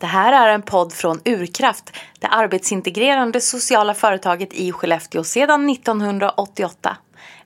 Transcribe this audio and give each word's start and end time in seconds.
Det 0.00 0.06
här 0.06 0.48
är 0.48 0.54
en 0.54 0.62
podd 0.62 0.92
från 0.92 1.20
Urkraft, 1.24 1.96
det 2.18 2.26
arbetsintegrerande 2.26 3.40
sociala 3.40 3.94
företaget 3.94 4.52
i 4.52 4.72
Skellefteå 4.72 5.24
sedan 5.24 5.70
1988. 5.70 6.96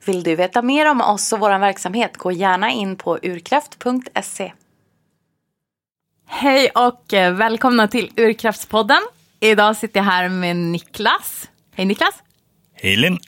Vill 0.05 0.23
du 0.23 0.35
veta 0.35 0.61
mer 0.61 0.91
om 0.91 1.01
oss 1.01 1.33
och 1.33 1.39
vår 1.39 1.59
verksamhet, 1.59 2.17
gå 2.17 2.31
gärna 2.31 2.71
in 2.71 2.95
på 2.95 3.19
urkraft.se. 3.21 4.53
Hej 6.27 6.69
och 6.69 7.13
eh, 7.13 7.33
välkomna 7.33 7.87
till 7.87 8.11
Urkraftspodden. 8.15 9.01
Idag 9.39 9.77
sitter 9.77 9.99
jag 9.99 10.05
här 10.05 10.29
med 10.29 10.55
Niklas. 10.55 11.49
Hej 11.75 11.85
Niklas! 11.85 12.23
Hej 12.73 12.95
Linn! 12.95 13.19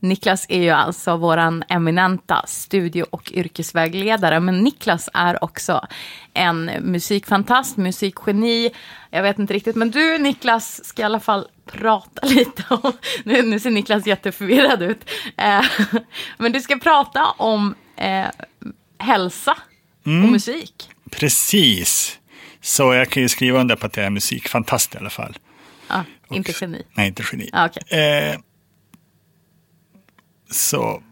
Niklas 0.00 0.46
är 0.48 0.62
ju 0.62 0.70
alltså 0.70 1.16
våran 1.16 1.64
eminenta 1.68 2.44
studie 2.46 3.04
och 3.10 3.32
yrkesvägledare, 3.32 4.40
men 4.40 4.64
Niklas 4.64 5.08
är 5.14 5.44
också 5.44 5.86
en 6.34 6.64
musikfantast, 6.80 7.76
musikgeni. 7.76 8.70
Jag 9.10 9.22
vet 9.22 9.38
inte 9.38 9.54
riktigt, 9.54 9.76
men 9.76 9.90
du 9.90 10.18
Niklas 10.18 10.84
ska 10.84 11.02
i 11.02 11.04
alla 11.04 11.20
fall 11.20 11.46
prata 11.72 12.26
lite 12.26 12.64
om, 12.68 12.92
nu, 13.24 13.42
nu 13.42 13.60
ser 13.60 13.70
Niklas 13.70 14.06
jätteförvirrad 14.06 14.82
ut, 14.82 15.10
eh, 15.36 15.64
men 16.38 16.52
du 16.52 16.60
ska 16.60 16.76
prata 16.76 17.24
om 17.26 17.74
eh, 17.96 18.26
hälsa 18.98 19.56
mm. 20.06 20.24
och 20.24 20.30
musik. 20.30 20.90
Precis, 21.10 22.18
så 22.60 22.94
jag 22.94 23.10
kan 23.10 23.22
ju 23.22 23.28
skriva 23.28 23.60
under 23.60 23.76
på 23.76 23.86
att 23.86 23.96
jag 23.96 24.06
är 24.06 24.10
musikfantast 24.10 24.94
i 24.94 24.98
alla 24.98 25.10
fall. 25.10 25.38
Ah, 25.88 26.02
inte 26.30 26.52
geni? 26.60 26.82
Nej, 26.94 27.08
inte 27.08 27.22
geni. 27.32 27.50
Ah, 27.52 27.66
okay. 27.66 27.98
eh, 28.00 28.36
så, 30.50 31.02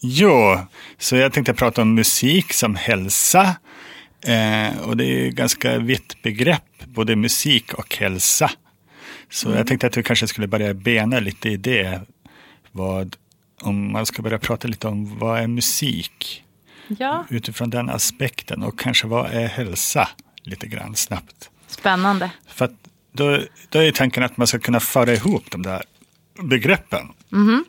jo, 0.00 0.58
så 0.98 1.16
jag 1.16 1.32
tänkte 1.32 1.54
prata 1.54 1.82
om 1.82 1.94
musik 1.94 2.52
som 2.52 2.74
hälsa. 2.74 3.56
Eh, 4.26 4.78
och 4.78 4.96
det 4.96 5.04
är 5.04 5.24
ju 5.24 5.30
ganska 5.30 5.78
vitt 5.78 6.22
begrepp, 6.22 6.84
både 6.86 7.16
musik 7.16 7.74
och 7.74 7.96
hälsa. 7.96 8.50
Så 9.30 9.46
mm. 9.46 9.58
jag 9.58 9.66
tänkte 9.66 9.86
att 9.86 9.96
vi 9.96 10.02
kanske 10.02 10.26
skulle 10.26 10.46
börja 10.46 10.74
bena 10.74 11.20
lite 11.20 11.48
i 11.48 11.56
det. 11.56 12.00
Vad, 12.72 13.16
om 13.60 13.92
man 13.92 14.06
ska 14.06 14.22
börja 14.22 14.38
prata 14.38 14.68
lite 14.68 14.88
om 14.88 15.18
vad 15.18 15.40
är 15.40 15.46
musik? 15.46 16.44
Ja. 16.88 17.24
Utifrån 17.30 17.70
den 17.70 17.90
aspekten 17.90 18.62
och 18.62 18.78
kanske 18.78 19.06
vad 19.06 19.30
är 19.30 19.46
hälsa? 19.46 20.08
Lite 20.42 20.66
grann 20.66 20.96
snabbt. 20.96 21.50
Spännande. 21.66 22.30
För 22.46 22.64
att 22.64 22.72
då, 23.12 23.40
då 23.68 23.78
är 23.78 23.92
tanken 23.92 24.22
att 24.22 24.36
man 24.36 24.46
ska 24.46 24.58
kunna 24.58 24.80
föra 24.80 25.12
ihop 25.12 25.50
de 25.50 25.62
där 25.62 25.82
begreppen. 26.42 27.12
Mm. 27.32 27.64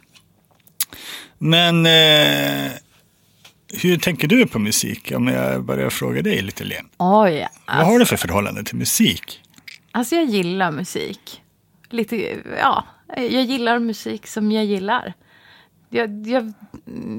Men 1.38 1.86
eh, 1.86 2.72
hur 3.74 3.98
tänker 3.98 4.28
du 4.28 4.48
på 4.48 4.60
musik? 4.60 5.12
Om 5.16 5.28
jag 5.28 5.64
börjar 5.64 5.90
fråga 5.90 6.22
dig 6.22 6.42
lite, 6.42 6.64
Len. 6.64 6.90
Oj, 6.98 7.42
alltså, 7.42 7.58
Vad 7.66 7.86
har 7.86 8.00
du 8.00 8.06
för 8.06 8.18
förhållande 8.18 8.64
till 8.64 8.76
musik? 8.76 9.42
Alltså 9.92 10.16
jag 10.16 10.26
gillar 10.26 10.72
musik. 10.72 11.42
Lite, 11.90 12.38
ja, 12.60 12.86
jag 13.16 13.44
gillar 13.44 13.80
musik 13.80 14.28
som 14.28 14.52
jag 14.52 14.66
gillar. 14.66 15.14
Jag, 15.90 16.28
jag, 16.28 16.54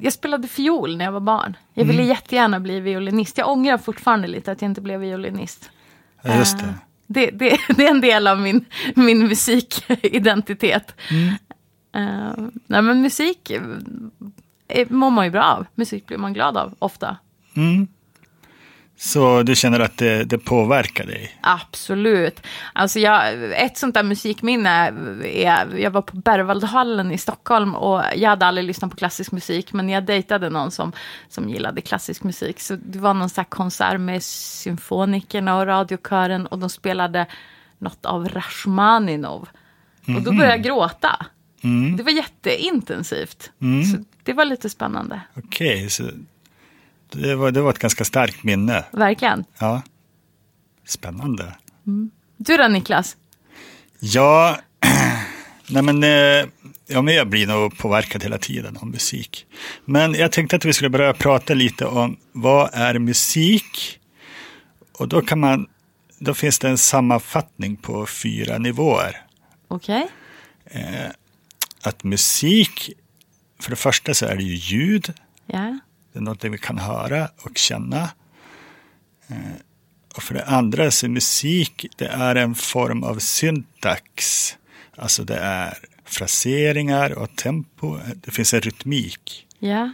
jag 0.03 0.13
spelade 0.13 0.49
fiol 0.49 0.97
när 0.97 1.05
jag 1.05 1.13
var 1.13 1.21
barn. 1.21 1.57
Jag 1.75 1.85
ville 1.85 2.03
mm. 2.03 2.09
jättegärna 2.09 2.61
bli 2.61 2.81
violinist. 2.81 3.39
Jag 3.39 3.49
ångrar 3.49 3.79
fortfarande 3.79 4.29
lite 4.29 4.53
att 4.53 4.63
jag 4.63 4.71
inte 4.71 4.81
blev 4.81 5.01
violinist. 5.01 5.71
Ja, 6.23 6.39
just 6.39 6.59
det. 6.59 6.65
Uh, 6.65 6.73
det, 7.07 7.31
det, 7.31 7.59
det, 7.77 7.87
är 7.87 7.91
en 7.91 8.01
del 8.01 8.27
av 8.27 8.41
min, 8.41 8.65
min 8.95 9.19
musikidentitet. 9.19 10.95
Mm. 11.11 11.35
Uh, 11.97 12.49
nej 12.67 12.83
men 12.83 13.03
musik 13.03 13.51
uh, 13.51 14.87
mår 14.89 15.11
man 15.11 15.25
ju 15.25 15.31
bra 15.31 15.45
av. 15.45 15.67
Musik 15.75 16.07
blir 16.07 16.19
man 16.19 16.33
glad 16.33 16.57
av 16.57 16.75
ofta. 16.79 17.17
Mm. 17.57 17.89
Så 19.03 19.43
du 19.43 19.57
känner 19.57 19.81
att 19.81 19.97
det, 19.97 20.25
det, 20.25 20.39
påverkar 20.39 21.07
dig? 21.07 21.39
Absolut. 21.41 22.47
Alltså 22.73 22.99
jag, 22.99 23.35
ett 23.65 23.79
sånt 23.79 23.95
där 23.95 24.03
musikminne 24.03 24.71
är, 25.25 25.77
jag 25.77 25.91
var 25.91 26.03
på 26.03 26.17
Berwaldhallen 26.17 27.13
i 27.13 27.19
Stockholm 27.19 27.75
och 27.75 28.03
jag 28.17 28.31
hade 28.31 28.47
aldrig 28.47 28.67
lyssnat 28.67 28.91
på 28.91 28.97
klassisk 28.97 29.33
musik, 29.33 29.73
men 29.73 29.89
jag 29.89 30.05
dejtade 30.05 30.51
någon 30.51 30.71
som, 30.71 30.93
som 31.29 31.49
gillade 31.49 31.81
klassisk 31.81 32.23
musik. 32.23 32.61
Så 32.61 32.77
det 32.77 32.99
var 32.99 33.15
någon 33.15 33.29
sån 33.29 33.45
konsert 33.45 34.01
med 34.01 34.23
symfonikerna 34.23 35.59
och 35.59 35.67
radiokören 35.67 36.47
och 36.47 36.59
de 36.59 36.71
spelade 36.71 37.27
något 37.79 38.07
av 38.07 38.29
Rachmaninov. 38.29 39.49
Och 40.17 40.23
då 40.23 40.33
började 40.33 40.57
jag 40.57 40.63
gråta. 40.63 41.27
Mm. 41.63 41.97
Det 41.97 42.03
var 42.03 42.11
jätteintensivt. 42.11 43.51
Mm. 43.63 43.85
Så 43.85 44.05
det 44.23 44.33
var 44.33 44.45
lite 44.45 44.71
spännande. 44.71 45.21
Okej, 45.37 45.77
okay, 45.77 45.89
så 45.89 46.11
det 47.13 47.35
var, 47.35 47.51
det 47.51 47.61
var 47.61 47.71
ett 47.71 47.79
ganska 47.79 48.05
starkt 48.05 48.45
minne. 48.45 48.85
Verkligen. 48.93 49.45
Ja. 49.59 49.83
Spännande. 50.87 51.55
Mm. 51.87 52.11
Du 52.37 52.57
då 52.57 52.69
Niklas? 52.69 53.17
Ja, 54.01 54.59
nej 55.69 55.83
men, 55.83 56.03
eh, 56.05 56.49
ja, 56.87 57.03
men 57.03 57.15
jag 57.15 57.29
blir 57.29 57.47
nog 57.47 57.79
påverkad 57.79 58.23
hela 58.23 58.39
tiden 58.39 58.77
av 58.77 58.87
musik. 58.87 59.47
Men 59.85 60.15
jag 60.15 60.33
tänkte 60.33 60.57
att 60.57 60.65
vi 60.65 60.73
skulle 60.73 60.91
börja 60.91 61.13
prata 61.13 61.55
lite 61.55 61.87
om 61.87 62.17
vad 62.33 62.71
är 62.73 62.99
musik? 62.99 64.01
Och 64.93 65.09
då 65.09 65.21
kan 65.21 65.41
man, 65.41 65.67
då 66.19 66.35
finns 66.35 66.59
det 66.59 66.69
en 66.69 66.79
sammanfattning 66.79 67.77
på 67.77 68.07
fyra 68.07 68.59
nivåer. 68.59 69.17
Okej. 69.69 70.09
Okay. 70.67 71.11
Att 71.83 72.05
musik, 72.05 72.91
för 73.59 73.71
det 73.71 73.77
första 73.77 74.15
så 74.15 74.27
är 74.27 74.37
det 74.37 74.43
ju 74.43 74.55
ljud. 74.55 75.15
Ja. 75.47 75.79
Det 76.13 76.19
är 76.19 76.23
något 76.23 76.45
vi 76.45 76.59
kan 76.59 76.79
höra 76.79 77.29
och 77.43 77.59
känna. 77.59 78.11
Eh, 79.29 79.37
och 80.17 80.23
för 80.23 80.35
det 80.35 80.45
andra 80.45 80.91
så 80.91 81.07
är 81.07 81.11
musik, 81.11 81.87
det 81.97 82.07
är 82.07 82.35
en 82.35 82.55
form 82.55 83.03
av 83.03 83.19
syntax. 83.19 84.47
Alltså 84.97 85.25
det 85.25 85.37
är 85.37 85.79
fraseringar 86.05 87.13
och 87.13 87.37
tempo. 87.37 87.99
Det 88.15 88.31
finns 88.31 88.55
en 88.55 88.61
rytmik. 88.61 89.47
Ja. 89.59 89.93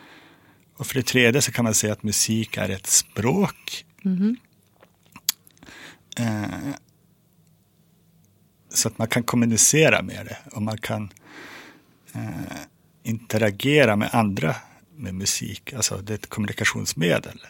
Och 0.77 0.87
för 0.87 0.95
det 0.95 1.07
tredje 1.07 1.43
så 1.43 1.53
kan 1.53 1.65
man 1.65 1.75
säga 1.75 1.93
att 1.93 2.03
musik 2.03 2.57
är 2.57 2.69
ett 2.69 2.87
språk. 2.87 3.85
Mm. 4.05 4.37
Eh, 6.19 6.75
så 8.69 8.89
att 8.89 8.99
man 8.99 9.09
kan 9.09 9.23
kommunicera 9.23 10.03
med 10.03 10.27
det 10.27 10.39
och 10.53 10.63
man 10.63 10.79
kan 10.79 11.11
eh, 12.16 12.56
interagera 13.03 13.97
med 13.97 14.10
andra 14.12 14.54
med 14.97 15.15
musik. 15.15 15.72
Alltså 15.72 15.97
det 15.97 16.12
är 16.12 16.15
ett 16.15 16.28
kommunikationsmedel. 16.28 17.41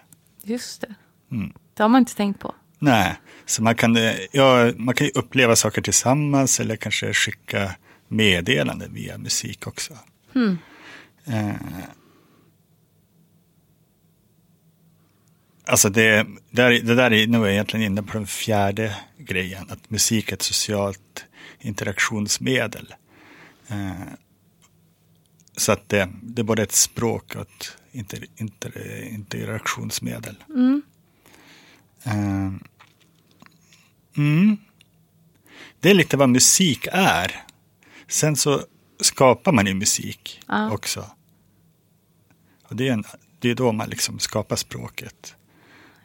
Just 0.42 0.80
det. 0.80 0.94
Mm. 1.32 1.52
Det 1.74 1.82
har 1.82 1.88
man 1.88 1.98
inte 1.98 2.16
tänkt 2.16 2.40
på. 2.40 2.54
Nej, 2.78 3.16
så 3.46 3.62
man 3.62 3.74
kan, 3.74 3.98
ja, 4.32 4.72
man 4.76 4.94
kan 4.94 5.10
uppleva 5.14 5.56
saker 5.56 5.82
tillsammans 5.82 6.60
eller 6.60 6.76
kanske 6.76 7.12
skicka 7.12 7.74
meddelanden 8.08 8.94
via 8.94 9.18
musik 9.18 9.66
också. 9.66 9.98
Mm. 10.34 10.58
Eh, 11.24 11.54
alltså 15.66 15.88
det, 15.88 16.26
där, 16.50 16.70
det 16.70 16.94
där 16.94 17.12
är 17.12 17.26
nog 17.26 17.48
egentligen 17.48 17.86
inne 17.86 18.02
på 18.02 18.12
den 18.12 18.26
fjärde 18.26 18.96
grejen, 19.18 19.66
att 19.70 19.90
musik 19.90 20.30
är 20.30 20.34
ett 20.34 20.42
socialt 20.42 21.24
interaktionsmedel. 21.60 22.94
Eh, 23.68 23.92
så 25.56 25.72
att 25.72 25.88
det, 25.88 26.08
det 26.22 26.42
är 26.42 26.44
både 26.44 26.62
ett 26.62 26.72
språk 26.72 27.34
och 27.34 27.42
ett 27.42 27.76
inter, 27.92 28.26
inter, 28.36 29.02
interaktionsmedel. 29.04 30.44
Mm. 30.48 30.82
Uh, 32.06 32.54
mm. 34.16 34.56
Det 35.80 35.90
är 35.90 35.94
lite 35.94 36.16
vad 36.16 36.28
musik 36.28 36.86
är. 36.92 37.44
Sen 38.08 38.36
så 38.36 38.62
skapar 39.00 39.52
man 39.52 39.66
ju 39.66 39.74
musik 39.74 40.40
ja. 40.46 40.70
också. 40.70 41.10
Och 42.62 42.76
det 42.76 42.88
är, 42.88 42.92
en, 42.92 43.04
det 43.38 43.50
är 43.50 43.54
då 43.54 43.72
man 43.72 43.88
liksom 43.88 44.18
skapar 44.18 44.56
språket. 44.56 45.34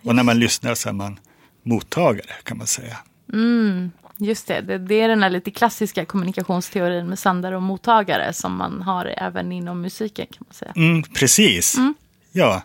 Och 0.03 0.15
när 0.15 0.23
man 0.23 0.39
lyssnar 0.39 0.75
så 0.75 0.89
är 0.89 0.93
man 0.93 1.19
mottagare 1.63 2.33
kan 2.43 2.57
man 2.57 2.67
säga. 2.67 2.97
Mm. 3.33 3.91
Just 4.23 4.47
det, 4.47 4.61
det, 4.61 4.77
det, 4.77 5.01
är 5.01 5.07
den 5.07 5.23
här 5.23 5.29
lite 5.29 5.51
klassiska 5.51 6.05
kommunikationsteorin 6.05 7.07
med 7.07 7.19
sändare 7.19 7.55
och 7.55 7.61
mottagare 7.61 8.33
som 8.33 8.57
man 8.57 8.81
har 8.81 9.13
även 9.17 9.51
inom 9.51 9.81
musiken 9.81 10.25
kan 10.25 10.45
man 10.47 10.53
säga. 10.53 10.73
Mm, 10.75 11.03
precis, 11.03 11.77
mm. 11.77 11.93
ja. 12.31 12.61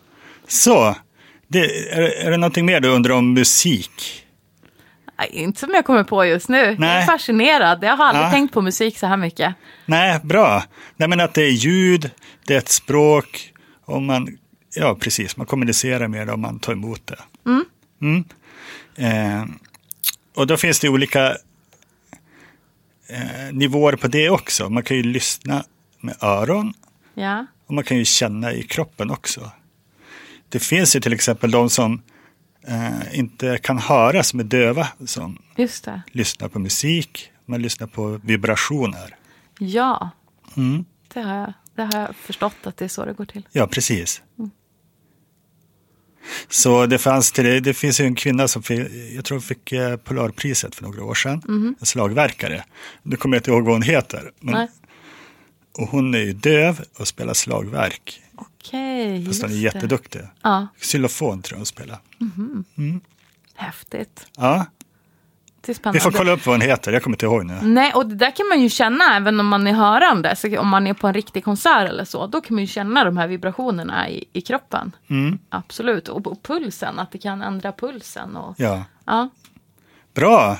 Så, 0.48 0.96
det, 1.48 1.90
är, 1.92 2.26
är 2.26 2.30
det 2.30 2.36
någonting 2.36 2.66
mer 2.66 2.80
du 2.80 2.88
undrar 2.88 3.14
om 3.14 3.32
musik? 3.32 4.24
Nej, 5.18 5.28
inte 5.32 5.60
som 5.60 5.70
jag 5.74 5.84
kommer 5.84 6.04
på 6.04 6.24
just 6.24 6.48
nu. 6.48 6.76
Nej. 6.78 6.94
Jag 6.94 7.02
är 7.02 7.06
fascinerad. 7.06 7.84
Jag 7.84 7.96
har 7.96 8.04
aldrig 8.04 8.26
ja. 8.26 8.30
tänkt 8.30 8.54
på 8.54 8.62
musik 8.62 8.98
så 8.98 9.06
här 9.06 9.16
mycket. 9.16 9.54
Nej, 9.86 10.20
bra. 10.22 10.62
Nej, 10.96 11.08
men 11.08 11.20
att 11.20 11.34
det 11.34 11.42
är 11.42 11.50
ljud, 11.50 12.10
det 12.46 12.54
är 12.54 12.58
ett 12.58 12.68
språk 12.68 13.52
och 13.84 14.02
man, 14.02 14.38
ja 14.74 14.96
precis, 15.00 15.36
man 15.36 15.46
kommunicerar 15.46 16.08
med 16.08 16.26
det 16.26 16.32
och 16.32 16.38
man 16.38 16.58
tar 16.58 16.72
emot 16.72 17.06
det. 17.06 17.18
Mm. 17.46 17.64
Mm. 18.00 18.24
Eh, 18.96 19.44
och 20.36 20.46
då 20.46 20.56
finns 20.56 20.80
det 20.80 20.88
olika 20.88 21.36
eh, 23.08 23.52
nivåer 23.52 23.96
på 23.96 24.08
det 24.08 24.30
också. 24.30 24.70
Man 24.70 24.82
kan 24.82 24.96
ju 24.96 25.02
lyssna 25.02 25.64
med 26.00 26.16
öron. 26.20 26.74
Ja. 27.14 27.46
Och 27.66 27.74
man 27.74 27.84
kan 27.84 27.96
ju 27.96 28.04
känna 28.04 28.52
i 28.52 28.62
kroppen 28.62 29.10
också. 29.10 29.50
Det 30.48 30.58
finns 30.58 30.96
ju 30.96 31.00
till 31.00 31.12
exempel 31.12 31.50
de 31.50 31.70
som 31.70 32.02
eh, 32.66 33.18
inte 33.18 33.58
kan 33.58 33.78
höra 33.78 34.22
som 34.22 34.40
är 34.40 34.44
döva 34.44 34.88
som 35.06 35.38
lyssnar 36.12 36.48
på 36.48 36.58
musik. 36.58 37.30
Man 37.46 37.62
lyssnar 37.62 37.86
på 37.86 38.20
vibrationer. 38.24 39.16
Ja, 39.58 40.10
Mm. 40.56 40.84
det 41.14 41.20
har, 41.20 41.34
jag, 41.36 41.52
det 41.74 41.82
har 41.82 42.00
jag 42.00 42.16
förstått 42.16 42.56
att 42.62 42.76
det 42.76 42.84
är 42.84 42.88
så 42.88 43.04
det 43.04 43.12
går 43.12 43.24
till. 43.24 43.48
Ja, 43.52 43.66
precis. 43.66 44.22
Så 46.48 46.86
det, 46.86 46.98
fanns 46.98 47.32
till 47.32 47.62
det, 47.62 47.74
finns 47.74 48.00
ju 48.00 48.04
en 48.04 48.14
kvinna 48.14 48.48
som 48.48 48.62
fick, 48.62 48.80
jag 49.14 49.24
tror 49.24 49.40
fick 49.40 49.72
eh, 49.72 49.96
Polarpriset 49.96 50.74
för 50.74 50.82
några 50.82 51.04
år 51.04 51.14
sedan. 51.14 51.42
En 51.80 51.86
slagverkare. 51.86 52.64
Nu 53.02 53.16
kommer 53.16 53.36
jag 53.36 53.40
inte 53.40 53.50
ihåg 53.50 53.64
vad 53.64 53.74
hon 53.74 53.82
heter. 53.82 54.30
Men, 54.40 54.54
Nej. 54.54 54.68
och 55.78 55.88
hon 55.88 56.14
är 56.14 56.18
ju 56.18 56.32
döv 56.32 56.84
och 56.98 57.08
spelar 57.08 57.34
slagverk. 57.34 58.22
Okej, 58.36 59.16
Fast 59.16 59.26
just 59.26 59.42
hon 59.42 59.50
är 59.50 59.56
jätteduktig. 59.56 60.20
Ja, 60.42 60.66
Xylofon 60.80 61.42
tror 61.42 61.54
jag 61.56 61.58
hon 61.58 61.66
spelar. 61.66 61.98
häftigt. 63.54 64.26
Ja, 64.36 64.44
Det 64.44 64.44
är 64.44 64.56
spännande. 64.56 64.75
Vi 65.92 66.00
får 66.00 66.10
kolla 66.10 66.32
upp 66.32 66.46
vad 66.46 66.54
hon 66.54 66.60
heter. 66.60 66.92
Jag 66.92 67.02
kommer 67.02 67.14
inte 67.14 67.26
ihåg 67.26 67.44
nu. 67.44 67.58
Nej, 67.62 67.92
och 67.92 68.06
det 68.06 68.14
där 68.14 68.36
kan 68.36 68.48
man 68.48 68.60
ju 68.60 68.68
känna 68.68 69.16
även 69.16 69.40
om 69.40 69.46
man 69.46 69.66
är 69.66 69.72
hörande. 69.72 70.36
Så 70.36 70.58
om 70.58 70.68
man 70.68 70.86
är 70.86 70.94
på 70.94 71.06
en 71.06 71.14
riktig 71.14 71.44
konsert 71.44 71.88
eller 71.88 72.04
så, 72.04 72.26
då 72.26 72.40
kan 72.40 72.54
man 72.54 72.62
ju 72.62 72.66
känna 72.66 73.04
de 73.04 73.16
här 73.16 73.28
vibrationerna 73.28 74.08
i, 74.08 74.24
i 74.32 74.40
kroppen. 74.40 74.96
Mm. 75.10 75.38
Absolut. 75.48 76.08
Och, 76.08 76.26
och 76.26 76.42
pulsen, 76.42 76.98
att 76.98 77.12
det 77.12 77.18
kan 77.18 77.42
ändra 77.42 77.72
pulsen. 77.72 78.36
Och, 78.36 78.54
Ja, 78.58 78.84
ja. 79.06 79.28
bra. 80.14 80.56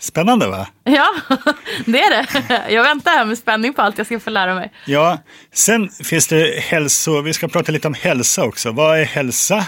Spännande 0.00 0.46
va? 0.46 0.68
ja, 0.84 1.06
det 1.86 2.02
är 2.02 2.10
det. 2.10 2.72
Jag 2.74 2.82
väntar 2.82 3.10
här 3.10 3.24
med 3.24 3.38
spänning 3.38 3.74
på 3.74 3.82
allt 3.82 3.98
jag 3.98 4.06
ska 4.06 4.20
få 4.20 4.30
lära 4.30 4.54
mig. 4.54 4.72
Ja, 4.86 5.18
sen 5.52 5.88
finns 5.88 6.28
det 6.28 6.60
hälso, 6.60 7.20
vi 7.20 7.32
ska 7.32 7.48
prata 7.48 7.72
lite 7.72 7.88
om 7.88 7.94
hälsa 7.94 8.44
också. 8.44 8.72
Vad 8.72 8.98
är 9.00 9.04
hälsa? 9.04 9.66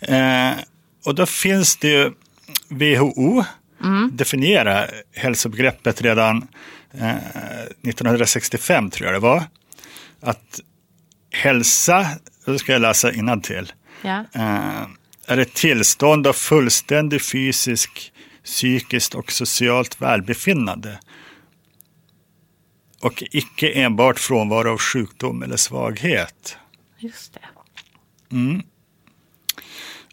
Eh, 0.00 0.50
och 1.06 1.14
då 1.14 1.26
finns 1.26 1.76
det 1.76 1.88
ju 1.88 2.12
WHO 2.68 3.44
definierar 4.12 4.90
hälsobegreppet 5.14 6.02
redan 6.02 6.48
eh, 6.92 7.16
1965 7.88 8.90
tror 8.90 9.06
jag 9.06 9.14
det 9.14 9.18
var. 9.18 9.42
Att 10.20 10.60
hälsa, 11.30 12.06
då 12.44 12.58
ska 12.58 12.72
jag 12.72 12.80
läsa 12.82 13.12
innantill, 13.12 13.72
Ja. 14.02 14.24
eh, 14.32 14.86
är 15.26 15.38
ett 15.38 15.54
tillstånd 15.54 16.26
av 16.26 16.32
fullständig 16.32 17.22
fysisk, 17.22 18.12
psykiskt 18.44 19.14
och 19.14 19.32
socialt 19.32 20.00
välbefinnande. 20.02 20.98
Och 23.00 23.22
icke 23.30 23.70
enbart 23.72 24.18
frånvaro 24.18 24.72
av 24.72 24.78
sjukdom 24.78 25.42
eller 25.42 25.56
svaghet. 25.56 26.56
Just 26.98 27.34
det. 27.34 27.40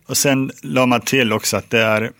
Och 0.05 0.17
sen 0.17 0.51
la 0.61 0.85
man 0.85 1.01
till 1.01 1.33
också 1.33 1.57
att 1.57 1.69
det 1.69 1.81
är 1.81 2.11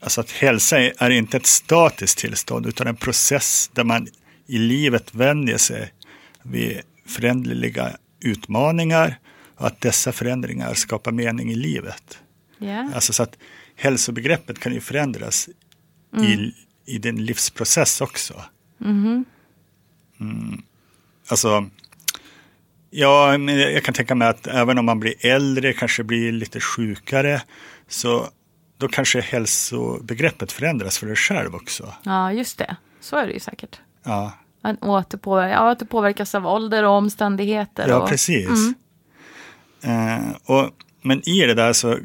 alltså 0.00 0.20
att 0.20 0.30
hälsa 0.30 0.78
är, 0.78 1.10
inte 1.10 1.36
ett 1.36 1.46
statiskt 1.46 2.18
tillstånd 2.18 2.66
utan 2.66 2.86
en 2.86 2.96
process 2.96 3.70
där 3.74 3.84
man 3.84 4.08
i 4.46 4.58
livet 4.58 5.14
vänjer 5.14 5.58
sig 5.58 5.92
vid 6.42 6.80
föränderliga 7.06 7.96
utmaningar 8.20 9.18
och 9.56 9.66
att 9.66 9.80
dessa 9.80 10.12
förändringar 10.12 10.74
skapar 10.74 11.12
mening 11.12 11.52
i 11.52 11.54
livet. 11.54 12.18
Ja. 12.58 12.90
Alltså 12.94 13.12
så 13.12 13.22
att 13.22 13.38
hälsobegreppet 13.76 14.58
kan 14.58 14.72
ju 14.72 14.80
förändras 14.80 15.48
i, 16.22 16.52
i 16.94 16.98
din 16.98 17.24
livsprocess 17.24 18.00
också. 18.00 18.42
Mm. 20.20 20.62
Alltså, 21.28 21.70
ja, 22.90 23.38
jag 23.38 23.84
kan 23.84 23.94
tänka 23.94 24.14
mig 24.14 24.28
att 24.28 24.46
även 24.46 24.78
om 24.78 24.84
man 24.84 25.00
blir 25.00 25.26
äldre, 25.26 25.72
kanske 25.72 26.04
blir 26.04 26.32
lite 26.32 26.60
sjukare, 26.60 27.42
så 27.88 28.28
då 28.78 28.88
kanske 28.88 29.20
hälsobegreppet 29.20 30.52
förändras 30.52 30.98
för 30.98 31.06
dig 31.06 31.16
själv 31.16 31.54
också. 31.54 31.94
ja, 32.02 32.32
just 32.32 32.58
det. 32.58 32.76
Så 33.00 33.16
är 33.16 33.26
det 33.26 33.32
ju 33.32 33.40
säkert. 33.40 33.80
Ja, 34.02 34.32
Man 34.62 34.76
återpåver- 34.76 35.48
ja, 35.48 35.70
att 35.70 35.78
det 35.78 35.86
påverkas 35.86 36.34
av 36.34 36.46
ålder 36.46 36.84
och 36.84 36.90
omständigheter. 36.92 37.88
ja 37.88 38.02
och, 38.02 38.08
precis. 38.08 38.48
Eh, 39.82 40.30
och, 40.44 40.70
men 41.02 41.28
i 41.28 41.40
det 41.40 41.54
där 41.54 41.72
så 41.72 41.98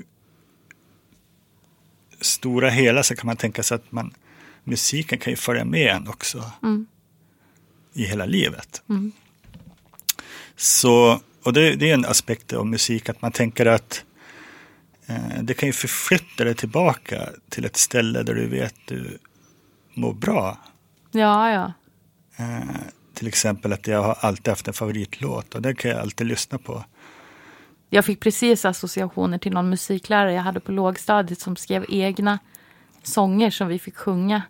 stora 2.22 2.70
hela 2.70 3.04
så 3.04 3.16
kan 3.16 3.28
man 3.28 3.36
tänka 3.38 3.64
sig 3.64 3.76
att 3.76 3.92
man, 3.92 4.14
musiken 4.64 5.20
kan 5.20 5.34
ju 5.34 5.38
följa 5.38 5.66
med 5.66 5.96
en 5.96 6.08
också 6.08 6.52
i 7.94 8.06
hela 8.06 8.26
livet. 8.26 8.82
Så, 10.56 11.20
och 11.44 11.54
det, 11.54 11.76
det 11.76 11.90
är 11.90 11.94
en 11.94 12.06
aspekt 12.06 12.54
av 12.54 12.68
musik 12.68 13.10
att 13.10 13.22
man 13.22 13.32
tänker 13.32 13.66
att 13.66 14.04
det 15.42 15.54
kan 15.54 15.70
ju 15.70 15.74
förflytta 15.74 16.44
dig 16.44 16.56
tillbaka 16.56 17.30
till 17.50 17.66
ett 17.66 17.78
ställe 17.78 18.24
där 18.24 18.36
du 18.36 18.48
vet 18.48 18.76
du 18.86 19.18
mår 19.94 20.14
bra. 20.14 20.58
Ja, 21.12 21.52
ja. 21.52 21.74
Eh, 22.38 22.76
till 23.14 23.28
exempel 23.28 23.74
att 23.74 23.88
jag 23.88 24.04
har 24.04 24.18
alltid 24.20 24.48
haft 24.48 24.68
en 24.68 24.74
favoritlåt 24.74 25.56
och 25.56 25.62
den 25.62 25.76
kan 25.76 25.92
jag 25.92 26.00
alltid 26.00 26.28
lyssna 26.28 26.58
på. 26.58 26.84
Jag 27.90 28.06
fick 28.06 28.20
precis 28.20 28.66
associationer 28.66 29.38
till 29.38 29.52
någon 29.52 29.70
musiklärare 29.70 30.34
jag 30.34 30.42
hade 30.42 30.60
på 30.60 30.72
lågstadiet 30.72 31.40
som 31.40 31.56
skrev 31.56 31.86
egna 31.90 32.40
sånger 33.04 33.50
som 33.50 33.68
vi 33.68 33.80
fick 33.80 33.96
sjunga. 33.96 34.42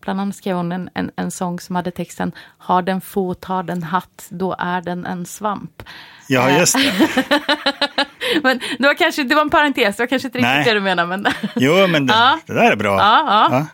Bland 0.00 0.20
annat 0.20 0.36
skrev 0.36 0.56
hon 0.56 0.72
en, 0.72 0.90
en, 0.94 1.10
en 1.16 1.30
sång 1.30 1.60
som 1.60 1.76
hade 1.76 1.90
texten 1.90 2.32
Har 2.58 2.82
den 2.82 3.00
fot, 3.00 3.44
har 3.44 3.62
den 3.62 3.82
hatt, 3.82 4.26
då 4.28 4.56
är 4.58 4.80
den 4.80 5.06
en 5.06 5.26
svamp. 5.26 5.82
Ja, 6.28 6.48
Eh. 6.48 6.58
just 6.58 6.76
det. 6.76 6.92
Men 8.42 8.60
det 8.78 8.86
var 8.86 8.94
kanske, 8.94 9.24
det 9.24 9.34
var 9.34 9.42
en 9.42 9.50
parentes, 9.50 9.96
det 9.96 10.02
var 10.02 10.06
kanske 10.06 10.28
inte 10.28 10.38
riktigt 10.38 10.50
Nej. 10.54 10.64
det 10.64 10.74
du 10.74 10.80
menar. 10.80 11.06
Men, 11.06 11.26
Jo, 11.56 11.86
men 11.86 12.06
det, 12.06 12.12
Ja. 12.12 12.38
det 12.46 12.54
där 12.54 12.72
är 12.72 12.76
bra. 12.76 12.98
ja, 12.98 13.48
ja. 13.50 13.66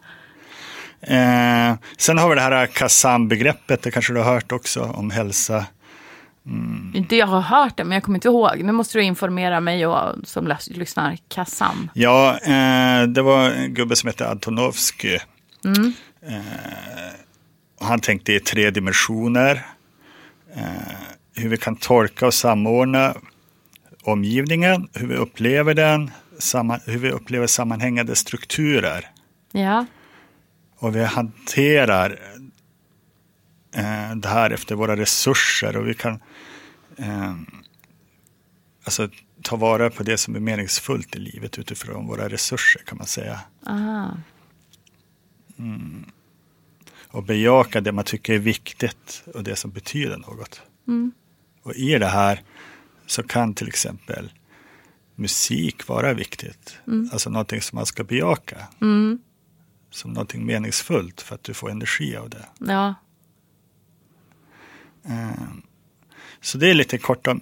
Eh, 1.01 1.75
sen 1.99 2.19
har 2.19 2.29
vi 2.29 2.35
det 2.35 2.41
här 2.41 2.67
Kazam-begreppet, 2.67 3.83
det 3.83 3.91
kanske 3.91 4.13
du 4.13 4.21
har 4.23 4.33
hört 4.35 4.53
också, 4.53 4.83
om 4.83 5.11
hälsa. 5.11 5.65
Inte 6.95 7.17
jag 7.17 7.27
har 7.27 7.41
hört 7.41 7.77
det, 7.77 7.85
men 7.85 7.93
jag 7.95 8.03
kommer 8.03 8.17
inte 8.17 8.29
ihåg. 8.29 8.63
Nu 8.63 8.73
måste 8.73 8.99
du 8.99 9.03
informera 9.05 9.61
mig 9.61 9.87
och 9.87 10.15
som 10.25 10.49
lys- 10.49 10.79
lyssnar. 10.79 11.17
Kassam. 11.29 11.91
Ja, 11.95 12.39
eh, 12.39 13.03
det 13.03 13.23
var 13.23 13.51
en 13.51 13.75
gubbe 13.75 13.97
som 13.97 14.07
hette 14.07 14.29
Antonovsky. 14.29 15.19
Och 15.65 16.16
han 17.81 18.01
tänkte 18.01 18.33
i 18.33 18.41
tre 18.41 18.71
dimensioner. 18.71 19.67
Eh, 20.57 20.63
hur 21.35 21.49
vi 21.49 21.57
kan 21.57 21.77
tolka 21.77 22.27
och 22.27 22.35
samordna 22.35 23.15
omgivningen, 24.03 24.89
hur 24.95 25.07
vi 25.07 25.15
upplever 25.15 25.75
den, 25.75 26.11
hur 26.87 26.99
vi 26.99 27.11
upplever 27.11 27.47
sammanhängande 27.47 28.17
strukturer. 28.17 29.11
Ja, 29.53 29.87
Och 30.79 30.97
vi 30.97 31.05
hanterar 31.05 32.19
eh, 33.75 34.17
det 34.17 34.29
här 34.29 34.51
efter 34.51 34.75
våra 34.75 34.97
resurser 34.97 35.77
och 35.77 35.89
vi 35.89 35.95
kan 35.95 36.21
eh, 36.97 37.35
alltså, 38.85 39.09
ta 39.43 39.57
vara 39.57 39.91
på 39.91 40.03
det 40.03 40.19
som 40.19 40.37
är 40.37 40.41
meningsfullt 40.41 41.17
i 41.17 41.19
livet 41.19 41.59
utifrån 41.59 42.07
våra 42.07 42.29
resurser 42.29 42.83
kan 42.83 42.99
man 42.99 43.07
säga. 43.07 43.41
aha. 43.67 44.17
Och 47.17 47.23
bejaka 47.25 47.81
det 47.81 47.93
man 47.93 48.05
tycker 48.05 48.35
är 48.35 48.39
viktigt 48.39 49.25
och 49.35 49.43
det 49.45 49.57
som 49.57 49.71
betyder 49.71 50.17
något. 50.17 50.63
Och 51.63 51.75
i 51.75 51.99
det 51.99 52.07
här 52.07 52.43
så 53.07 53.23
kan 53.23 53.55
till 53.55 53.69
exempel 53.69 54.33
musik 55.15 55.89
vara 55.89 56.15
viktigt. 56.15 56.79
Alltså 57.13 57.31
någonting 57.31 57.61
som 57.63 57.77
man 57.77 57.87
ska 57.87 58.05
bejaka. 58.05 58.67
Som 59.91 60.13
någonting 60.13 60.47
meningsfullt 60.47 61.21
för 61.21 61.35
att 61.35 61.45
du 61.45 61.55
får 61.55 61.71
energi 61.71 62.17
av 62.17 62.31
det. 62.31 62.47
Ja, 62.59 62.95
Så 66.41 66.59
det 66.59 66.71
är 66.71 66.75
lite 66.75 66.99
kort 66.99 67.27
om 67.27 67.41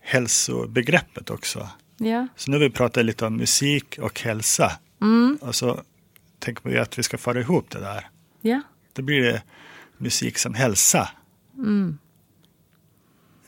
hälsobegreppet 0.00 1.30
också. 1.30 1.68
ja. 1.96 2.26
Så 2.36 2.50
nu 2.50 2.56
har 2.56 2.60
vi 2.64 2.70
pratat 2.70 3.04
lite 3.04 3.26
om 3.26 3.36
musik 3.36 3.98
och 3.98 4.20
hälsa. 4.20 4.72
Och 5.40 5.54
så 5.54 5.82
tänker 6.38 6.70
vi 6.70 6.78
att 6.78 6.98
vi 6.98 7.02
ska 7.02 7.18
föra 7.18 7.40
ihop 7.40 7.70
det 7.70 7.80
där. 7.80 8.08
ja. 8.40 8.60
Då 8.94 9.02
blir 9.02 9.22
det 9.22 9.42
musik 9.98 10.38
som 10.38 10.54
hälsa. 10.54 11.08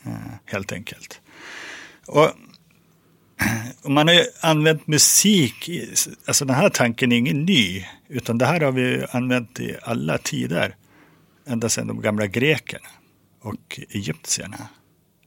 Eh, 0.05 0.11
Helt 0.45 0.71
enkelt. 0.71 1.21
Och, 2.05 2.23
och 3.83 3.91
man 3.91 4.07
har 4.07 4.15
ju 4.15 4.23
använt 4.41 4.87
musik, 4.87 5.69
alltså 6.27 6.45
den 6.45 6.55
här 6.55 6.69
tanken 6.69 7.11
är 7.11 7.15
ingen 7.17 7.45
ny, 7.45 7.85
utan 8.07 8.37
det 8.37 8.45
här 8.45 8.61
har 8.61 8.71
vi 8.71 9.05
använt 9.11 9.59
i 9.59 9.75
alla 9.83 10.17
tider. 10.17 10.75
Ända 11.47 11.69
sedan 11.69 11.87
de 11.87 12.01
gamla 12.01 12.27
grekerna 12.27 12.87
och 13.41 13.79
egyptierna. 13.89 14.57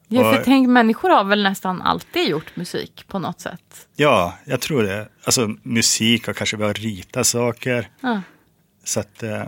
Ja, 0.08 0.32
för 0.34 0.42
tänk, 0.44 0.68
människor 0.68 1.10
har 1.10 1.24
väl 1.24 1.42
nästan 1.42 1.82
alltid 1.82 2.28
gjort 2.28 2.56
musik 2.56 3.04
på 3.08 3.18
något 3.18 3.40
sätt. 3.40 3.88
Ja, 3.96 4.38
jag 4.44 4.60
tror 4.60 4.82
det. 4.82 5.08
Alltså 5.24 5.54
musik 5.62 6.28
och 6.28 6.36
kanske 6.36 6.56
vi 6.56 6.64
har 6.64 6.74
ritat 6.74 7.26
saker. 7.26 7.90
Ja, 8.00 8.22
Så 8.84 9.00
att 9.00 9.22
eh, 9.22 9.44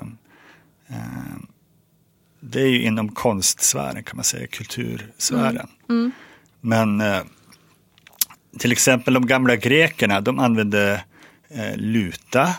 det 2.40 2.60
är 2.60 2.66
ju 2.66 2.82
inom 2.82 3.08
konstsfären 3.08 4.02
kan 4.02 4.16
man 4.16 4.24
säga, 4.24 4.46
kultursfären. 4.46 5.68
Men 6.60 7.00
eh, 7.00 7.22
till 8.58 8.72
exempel 8.72 9.14
de 9.14 9.26
gamla 9.26 9.56
grekerna, 9.56 10.20
de 10.20 10.38
använde 10.38 11.04
eh, 11.48 11.76
luta 11.76 12.54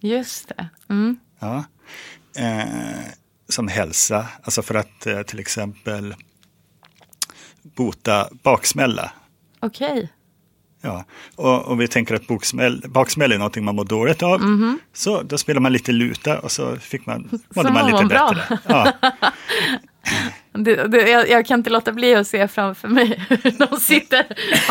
Just 0.00 0.48
det. 0.48 0.68
Mm. 0.88 1.16
ja, 1.38 1.64
eh, 2.36 3.04
som 3.48 3.68
hälsa, 3.68 4.26
alltså 4.42 4.62
för 4.62 4.74
att 4.74 5.06
eh, 5.06 5.22
till 5.22 5.38
exempel 5.38 6.14
bota 7.62 8.28
baksmälla. 8.42 9.12
Okej. 9.60 10.12
Ja, 10.80 11.04
och, 11.36 11.64
och 11.64 11.80
vi 11.80 11.88
tänker 11.88 12.14
att 12.14 12.26
baksmäll, 12.26 12.84
baksmäll 12.88 13.32
är 13.32 13.38
någonting 13.38 13.64
man 13.64 13.76
mår 13.76 13.84
dåligt 13.84 14.22
av. 14.22 14.40
Så 14.92 15.22
då 15.22 15.38
spelar 15.38 15.60
man 15.60 15.72
lite 15.72 15.92
luta 15.92 16.38
och 16.38 16.52
så 16.52 16.76
fick 16.76 17.06
man, 17.06 17.40
mådde 17.54 17.70
mår 17.70 17.80
man 17.80 17.90
lite 17.90 18.04
bra. 18.04 18.34
bättre. 18.34 18.58
Ja, 18.66 18.92
Det, 20.52 20.88
det, 20.88 21.10
jag, 21.10 21.28
jag 21.28 21.46
kan 21.46 21.60
inte 21.60 21.70
låta 21.70 21.92
bli 21.92 22.14
att 22.14 22.26
se 22.26 22.48
framför 22.48 22.88
mig 22.88 23.24
hur 23.28 23.66
de 23.68 23.80
sitter 23.80 24.26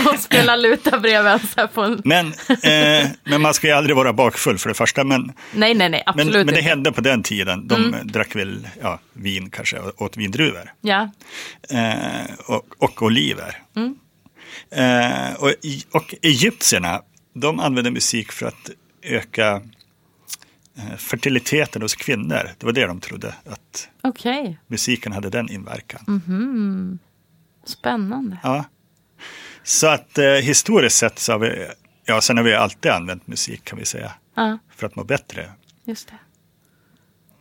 och 0.08 0.20
spelar 0.20 0.58
luta 0.58 1.00
bredvid 1.00 1.50
så 1.50 1.68
på 1.68 1.82
en... 1.82 2.02
men, 2.06 2.28
eh, 2.64 3.10
men 3.24 3.42
man 3.42 3.54
ska 3.54 3.68
ju 3.68 3.74
aldrig 3.74 3.96
vara 3.96 4.14
bakfull 4.14 4.58
för 4.58 4.70
det 4.70 4.74
första. 4.76 5.04
Men, 5.04 5.34
Nej, 5.54 5.74
nej, 5.74 5.90
nej, 5.90 5.90
men, 5.90 6.02
absolut 6.06 6.34
men 6.34 6.46
det 6.46 6.52
inte. 6.52 6.60
Mm. 6.60 6.70
hände 6.70 6.92
på 6.92 7.02
den 7.02 7.24
tiden. 7.24 7.68
De 7.68 7.96
drack 8.04 8.36
väl 8.36 8.68
ja, 8.82 9.00
vin 9.14 9.50
kanske, 9.50 9.78
åt 9.98 10.18
vindruvor. 10.18 10.72
Ja, 10.82 11.10
eh, 11.70 12.32
och, 12.48 12.66
och 12.78 13.04
oliver. 13.04 13.58
Mm. 13.76 13.96
Eh, 14.72 15.34
och, 15.34 15.54
och 15.92 16.16
egyptierna, 16.22 17.02
de 17.34 17.60
använde 17.60 17.92
musik 17.92 18.32
för 18.32 18.46
att 18.46 18.70
öka 19.02 19.62
eh, 20.78 20.96
fertiliteten 20.98 21.82
hos 21.82 21.96
kvinnor. 21.96 22.50
Det 22.58 22.66
var 22.66 22.74
det 22.74 22.86
de 22.88 23.00
trodde, 23.00 23.36
att 23.46 23.90
okej. 24.02 24.60
musiken 24.68 25.12
hade 25.12 25.30
den 25.30 25.50
inverkan. 25.52 26.02
Mm. 26.08 27.00
Spännande. 27.66 28.38
Ja. 28.44 28.66
Så 29.64 29.88
att 29.88 30.18
eh, 30.18 30.26
historiskt 30.26 30.98
sett 30.98 31.20
så 31.20 31.32
har 31.32 31.40
vi, 31.40 31.68
ja 32.06 32.22
sen 32.22 32.38
har 32.38 32.44
vi 32.44 32.54
alltid 32.56 32.92
använt 32.92 33.28
musik 33.28 33.64
kan 33.64 33.80
vi 33.80 33.86
säga, 33.86 34.12
Ja, 34.36 34.58
för 34.76 34.88
att 34.88 34.96
må 34.96 35.04
bättre. 35.04 35.52
just 35.86 36.08
det. 36.08 36.18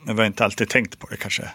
Men 0.05 0.17
vi 0.17 0.23
har 0.23 0.27
inte 0.27 0.45
alltid 0.45 0.69
tänkt 0.69 0.99
på 0.99 1.07
det 1.07 1.17
kanske. 1.17 1.51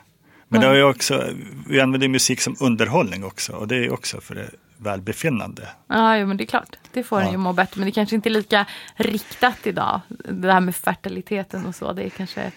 Men 0.48 0.62
det 0.62 0.68
har 0.68 0.76
ju 0.76 0.84
också, 0.84 1.30
vi 1.68 1.80
använder 1.82 2.08
musik 2.08 2.42
som 2.42 2.56
underhållning 2.60 3.24
också 3.24 3.54
och 3.54 3.68
det 3.68 3.76
är 3.76 3.94
också 3.94 4.22
för 4.22 4.36
det 4.36 4.50
välbefinnande. 4.82 5.68
Ja, 5.88 6.18
jo, 6.18 6.28
men 6.28 6.38
det 6.38 6.44
är 6.44 6.46
klart. 6.46 6.76
Det 6.94 7.04
får 7.04 7.22
Ja. 7.22 7.32
ju 7.32 7.38
må 7.38 7.54
bättre. 7.54 7.80
Men 7.80 7.86
det 7.86 7.92
kanske 7.92 8.16
inte 8.16 8.30
är 8.30 8.32
lika 8.32 8.66
riktat 8.96 9.68
idag. 9.68 10.02
Det 10.30 10.52
här 10.54 10.60
med 10.62 10.76
fertiliteten 10.76 11.66
och 11.66 11.76
så. 11.76 11.94
Det 11.94 12.04
är 12.04 12.10
kanske 12.10 12.52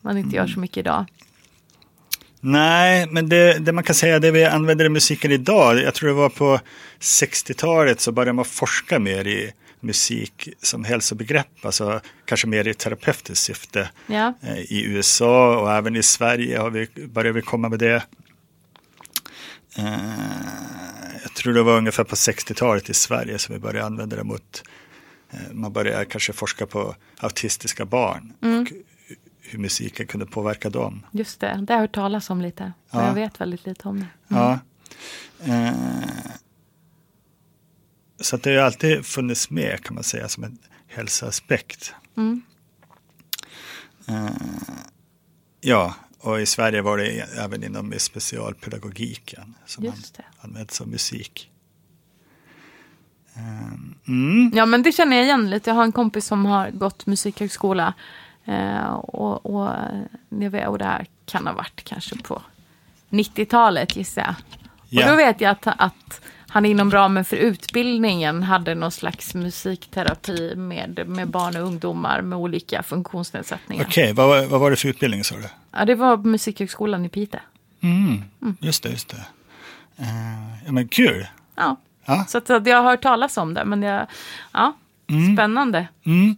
man 0.00 0.18
inte 0.18 0.36
gör 0.36 0.46
så 0.46 0.60
mycket 0.60 0.76
idag. 0.76 1.04
Nej, 2.40 3.06
men 3.10 3.28
det, 3.28 3.58
det 3.58 3.72
man 3.72 3.84
kan 3.84 3.94
säga, 3.94 4.18
det 4.18 4.30
vi 4.30 4.44
använder 4.44 4.84
i 4.84 4.88
musiken 4.88 5.32
idag, 5.32 5.78
jag 5.78 5.94
tror 5.94 6.08
det 6.08 6.14
var 6.14 6.28
på 6.28 6.60
60-talet 7.00 8.00
så 8.00 8.12
började 8.12 8.32
man 8.32 8.44
forska 8.44 8.98
mer 8.98 9.26
i 9.26 9.52
musik 9.80 10.48
som 10.62 10.84
hälsobegrepp, 10.84 11.46
alltså 11.66 12.00
kanske 12.24 12.46
mer 12.46 12.68
i 12.68 12.74
terapeutiskt 12.74 13.44
syfte. 13.44 13.90
Ja, 14.06 14.34
Eh, 14.42 14.58
I 14.58 14.84
USA 14.84 15.58
och 15.58 15.72
även 15.72 15.96
i 15.96 16.02
Sverige 16.02 16.58
har 16.58 16.70
vi, 16.70 16.88
börjar 17.06 17.32
vi 17.32 17.42
komma 17.42 17.68
med 17.68 17.78
det. 17.78 18.02
Eh, 19.76 21.22
Jag 21.22 21.34
tror 21.34 21.54
det 21.54 21.62
var 21.62 21.76
ungefär 21.78 22.04
på 22.04 22.14
60-talet 22.14 22.90
i 22.90 22.94
Sverige 22.94 23.38
som 23.38 23.54
vi 23.54 23.58
började 23.60 23.86
använda 23.86 24.16
det 24.16 24.24
mot, 24.24 24.62
eh, 25.30 25.38
man 25.52 25.72
började 25.72 26.04
kanske 26.04 26.32
forska 26.32 26.66
på 26.66 26.94
autistiska 27.18 27.84
barn 27.84 28.32
och 28.40 28.72
hur 29.40 29.58
musiken 29.58 30.06
kunde 30.06 30.26
påverka 30.26 30.70
dem. 30.70 31.06
just 31.12 31.40
det. 31.40 31.46
Det 31.66 31.72
har 31.72 31.80
jag 31.80 31.80
hört 31.80 31.94
talas 31.94 32.30
om 32.30 32.40
lite. 32.40 32.72
Ja. 32.90 33.06
jag 33.06 33.14
vet 33.14 33.40
väldigt 33.40 33.66
lite 33.66 33.88
om 33.88 34.00
det. 34.00 34.06
Ja. 34.28 34.58
Eh, 35.44 35.72
så 38.20 38.36
det 38.36 38.56
har 38.56 38.62
alltid 38.62 39.06
funnits 39.06 39.50
med 39.50 39.84
kan 39.84 39.94
man 39.94 40.04
säga 40.04 40.28
som 40.28 40.44
en 40.44 40.58
hälsoaspekt. 40.88 41.94
Mm. 42.16 42.42
Ja, 45.60 45.94
och 46.22 46.40
i 46.40 46.46
Sverige 46.46 46.82
var 46.82 46.98
det 46.98 47.04
även 47.38 47.64
inom 47.64 47.92
specialpedagogiken 47.98 49.54
som 49.66 49.84
Just 49.84 50.14
det. 50.16 50.24
använde 50.40 50.72
som 50.72 50.90
musik. 50.90 51.50
Eh, 53.34 53.72
mm, 54.08 54.50
Ja, 54.54 54.66
men 54.66 54.82
det 54.82 54.92
känner 54.92 55.16
jag 55.16 55.24
igen 55.26 55.50
lite. 55.50 55.70
Jag 55.70 55.74
har 55.74 55.82
en 55.84 55.92
kompis 55.92 56.26
som 56.26 56.44
har 56.46 56.70
gått 56.70 57.06
musikhögskola. 57.06 57.94
Eh, 58.44 58.92
och, 58.92 59.46
och, 59.46 59.70
vet, 60.50 60.68
och 60.68 60.78
det 60.78 60.84
här 60.84 61.06
kan 61.26 61.46
ha 61.46 61.54
varit 61.54 61.84
kanske 61.84 62.16
på 62.18 62.42
90-talet 63.10 63.96
gissar 63.96 64.22
jag. 64.22 64.34
Ja. 64.94 65.04
Och 65.04 65.10
då 65.10 65.16
vet 65.16 65.40
jag 65.40 65.50
att, 65.50 65.66
att 65.66 66.20
han 66.48 66.66
inom 66.66 66.90
ramen 66.90 67.24
för 67.24 67.36
utbildningen 67.36 68.42
hade 68.42 68.74
någon 68.74 68.90
slags 68.92 69.34
musikterapi 69.34 70.56
med, 70.56 71.02
med 71.08 71.28
barn 71.28 71.56
och 71.56 71.62
ungdomar 71.62 72.22
med 72.22 72.38
olika 72.38 72.82
funktionsnedsättningar. 72.82 73.84
Okej, 73.88 74.12
vad, 74.12 74.28
var- 74.28 74.46
vad 74.46 74.60
var 74.60 74.70
det 74.70 74.76
för 74.76 74.88
utbildning 74.88 75.24
sa 75.24 75.34
du? 75.36 75.48
Ja, 75.72 75.84
det 75.84 75.94
var 75.94 76.16
Musikhögskolan 76.16 77.04
i 77.04 77.08
Piteå. 77.08 77.40
Mm, 77.80 78.22
Just 78.60 78.82
det, 78.82 78.88
just 78.90 79.08
det. 79.08 79.24
Eh, 79.98 80.64
ja 80.66 80.72
men 80.72 80.88
kul. 80.88 81.26
Ja. 81.54 81.76
Ja. 82.04 82.24
Så 82.28 82.38
att, 82.38 82.50
att 82.50 82.66
jag 82.66 82.76
har 82.82 82.90
hört 82.90 83.02
talas 83.02 83.36
om 83.36 83.54
det, 83.54 83.64
men 83.64 83.82
jag, 83.82 84.06
ja, 84.52 84.76
spännande. 85.34 85.88
Mm. 86.06 86.36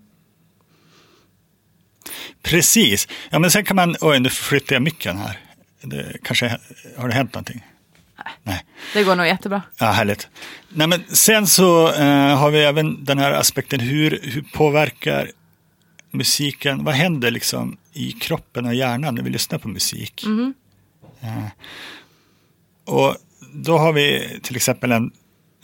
Precis. 2.42 3.08
Ja, 3.30 3.38
men 3.38 3.50
sen 3.50 3.64
kan 3.64 3.76
man... 3.76 3.96
Oj, 4.00 4.20
nu 4.20 4.28
flyttar 4.30 4.76
jag 4.76 4.82
micken 4.82 5.16
här. 5.18 5.38
Det, 5.82 6.16
kanske, 6.22 6.58
har 6.98 7.08
det 7.08 7.14
hänt 7.14 7.34
någonting? 7.34 7.64
Nej. 8.42 8.64
Det 8.92 9.04
går 9.04 9.16
nog 9.16 9.26
jättebra. 9.26 9.62
Ja, 9.78 9.86
härligt. 9.86 10.28
Nej, 10.68 10.86
men 10.86 11.04
sen 11.08 11.46
så 11.46 11.92
eh, 11.92 12.36
har 12.38 12.50
vi 12.50 12.64
även 12.64 13.04
den 13.04 13.18
här 13.18 13.32
aspekten, 13.32 13.80
hur, 13.80 14.20
hur 14.22 14.44
påverkar 14.52 15.30
musiken, 16.10 16.84
vad 16.84 16.94
händer 16.94 17.30
liksom 17.30 17.76
i 17.92 18.12
kroppen 18.12 18.66
och 18.66 18.74
hjärnan 18.74 19.14
när 19.14 19.22
vi 19.22 19.30
lyssnar 19.30 19.58
på 19.58 19.68
musik? 19.68 20.24
Eh, 21.20 21.46
och 22.84 23.16
då 23.52 23.78
har 23.78 23.92
vi 23.92 24.38
till 24.42 24.56
exempel 24.56 24.92
en, 24.92 25.12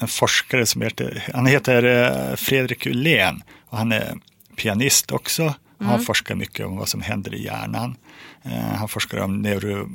en 0.01 0.09
forskare 0.09 0.67
som 0.67 0.83
heter, 0.83 1.25
han 1.35 1.47
heter 1.47 1.85
eh, 1.85 2.37
Fredrik 2.37 2.87
Ullén 2.87 3.43
och 3.69 3.79
han 3.79 3.93
är 3.93 4.15
pianist 4.57 5.13
också. 5.13 5.55
Han 5.83 6.01
forskar 6.01 6.35
mycket 6.35 6.67
om 6.67 6.77
vad 6.77 6.89
som 6.89 7.01
händer 7.01 7.35
i 7.35 7.45
hjärnan. 7.45 7.97
Eh, 8.43 8.53
han 8.53 8.89
forskar 8.89 9.19
om 9.19 9.43
neuro, 9.43 9.91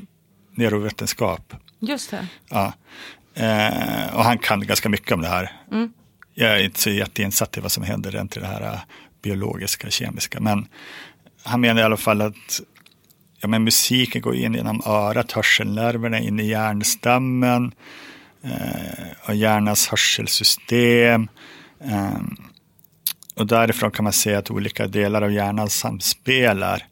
neurovetenskap. 0.55 1.53
Just 1.88 2.12
det. 2.12 2.27
Ja. 2.50 2.74
Eh, 3.36 4.15
och 4.15 4.24
han 4.24 4.38
kan 4.38 4.68
ganska 4.68 4.89
mycket 4.89 5.12
om 5.12 5.22
det 5.22 5.27
här. 5.27 5.51
Jag 6.34 6.60
är 6.60 6.63
inte 6.63 6.80
så 6.80 6.89
jätteinsatt 6.89 7.58
i 7.58 7.62
vad 7.62 7.72
som 7.72 7.84
händer 7.84 8.12
rent 8.12 8.38
i 8.38 8.39
det 8.39 8.48
här 8.48 8.62
eh, 8.62 8.80
biologiska, 9.22 9.89
kemiska. 9.89 10.39
Men 10.39 10.68
han 11.44 11.62
menar 11.62 11.82
i 11.82 11.86
alla 11.86 11.98
fall 11.98 12.22
att 12.22 12.62
ja, 13.39 13.48
men 13.48 13.63
musiken 13.63 14.22
går 14.22 14.36
in 14.36 14.54
genom 14.54 14.82
örat, 14.86 15.32
hörselnerverna, 15.32 16.20
in 16.20 16.39
i 16.39 16.48
hjärnstammen 16.48 17.72
eh, 18.44 19.27
och 19.27 19.36
hjärnans 19.36 19.88
hörselsystem. 19.88 21.27
Eh, 21.80 22.20
och 23.36 23.48
därifrån 23.48 23.92
kan 23.92 24.04
man 24.04 24.13
se 24.13 24.36
att 24.36 24.51
olika 24.51 24.88
delar 24.88 25.22
av 25.22 25.34
hjärnan 25.34 25.70
samspelar. 25.70 26.84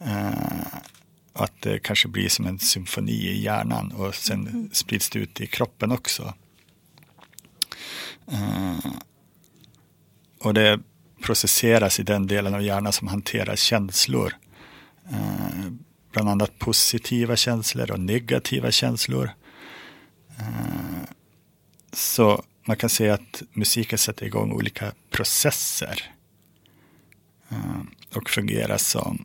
Eh, 0.00 0.78
att 1.36 1.62
det 1.62 1.78
kanske 1.78 2.08
blir 2.08 2.28
som 2.28 2.46
en 2.46 2.58
symfoni 2.58 3.12
i 3.12 3.42
hjärnan 3.42 3.92
och 3.92 4.14
sen 4.14 4.70
sprids 4.72 5.10
det 5.10 5.18
ut 5.18 5.40
i 5.40 5.46
kroppen 5.46 5.92
också. 5.92 6.34
Eh, 8.32 8.92
och 10.40 10.54
det 10.54 10.80
processeras 11.22 12.00
i 12.00 12.02
den 12.02 12.26
delen 12.26 12.54
av 12.54 12.62
hjärnan 12.62 12.92
som 12.92 13.08
hanterar 13.08 13.56
känslor. 13.56 14.36
Eh, 15.10 15.70
bland 16.12 16.28
annat 16.28 16.58
positiva 16.58 17.36
känslor 17.36 17.90
och 17.90 18.00
negativa 18.00 18.70
känslor. 18.70 19.30
Eh, 20.38 21.08
så 21.92 22.44
man 22.66 22.76
kan 22.76 22.90
säga 22.90 23.14
att 23.14 23.42
musiken 23.52 23.98
sätter 23.98 24.26
igång 24.26 24.52
olika 24.52 24.92
processer. 25.10 26.12
Och 28.14 28.30
fungerar 28.30 28.76
som 28.76 29.24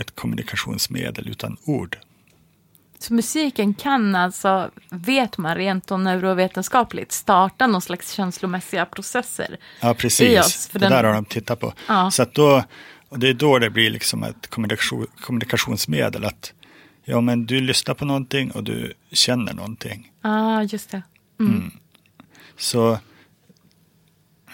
ett 0.00 0.14
kommunikationsmedel 0.16 1.28
utan 1.28 1.56
ord. 1.64 1.98
Så 2.98 3.14
musiken 3.14 3.74
kan 3.74 4.14
alltså, 4.14 4.70
vet 4.90 5.38
man 5.38 5.56
rent 5.56 5.90
och 5.90 6.00
neurovetenskapligt, 6.00 7.12
starta 7.12 7.66
någon 7.66 7.82
slags 7.82 8.12
känslomässiga 8.12 8.84
processer. 8.86 9.56
Ja, 9.80 9.90
I 9.90 9.94
precis. 9.94 10.38
oss, 10.40 10.68
för 10.68 10.78
det 10.78 10.84
den- 10.84 10.92
där 10.92 11.04
har 11.04 11.14
de 11.14 11.24
tittat 11.24 11.60
på. 11.60 11.72
Ja. 11.88 12.10
Så 12.10 12.26
då, 12.32 12.64
och 13.08 13.18
det 13.18 13.28
är 13.28 13.34
då 13.34 13.58
det 13.58 13.70
blir 13.70 13.90
liksom 13.90 14.22
ett 14.22 14.46
kommunikation, 14.46 15.06
kommunikationsmedel. 15.20 16.24
Att 16.24 16.52
ja, 17.04 17.20
men 17.20 17.46
du 17.46 17.60
lyssnar 17.60 17.94
på 17.94 18.04
någonting 18.04 18.50
och 18.50 18.64
du 18.64 18.94
känner 19.12 19.52
någonting. 19.54 20.12
Ja, 20.22 20.58
ah, 20.58 20.62
just 20.62 20.90
det. 20.90 21.02
Så 22.56 22.98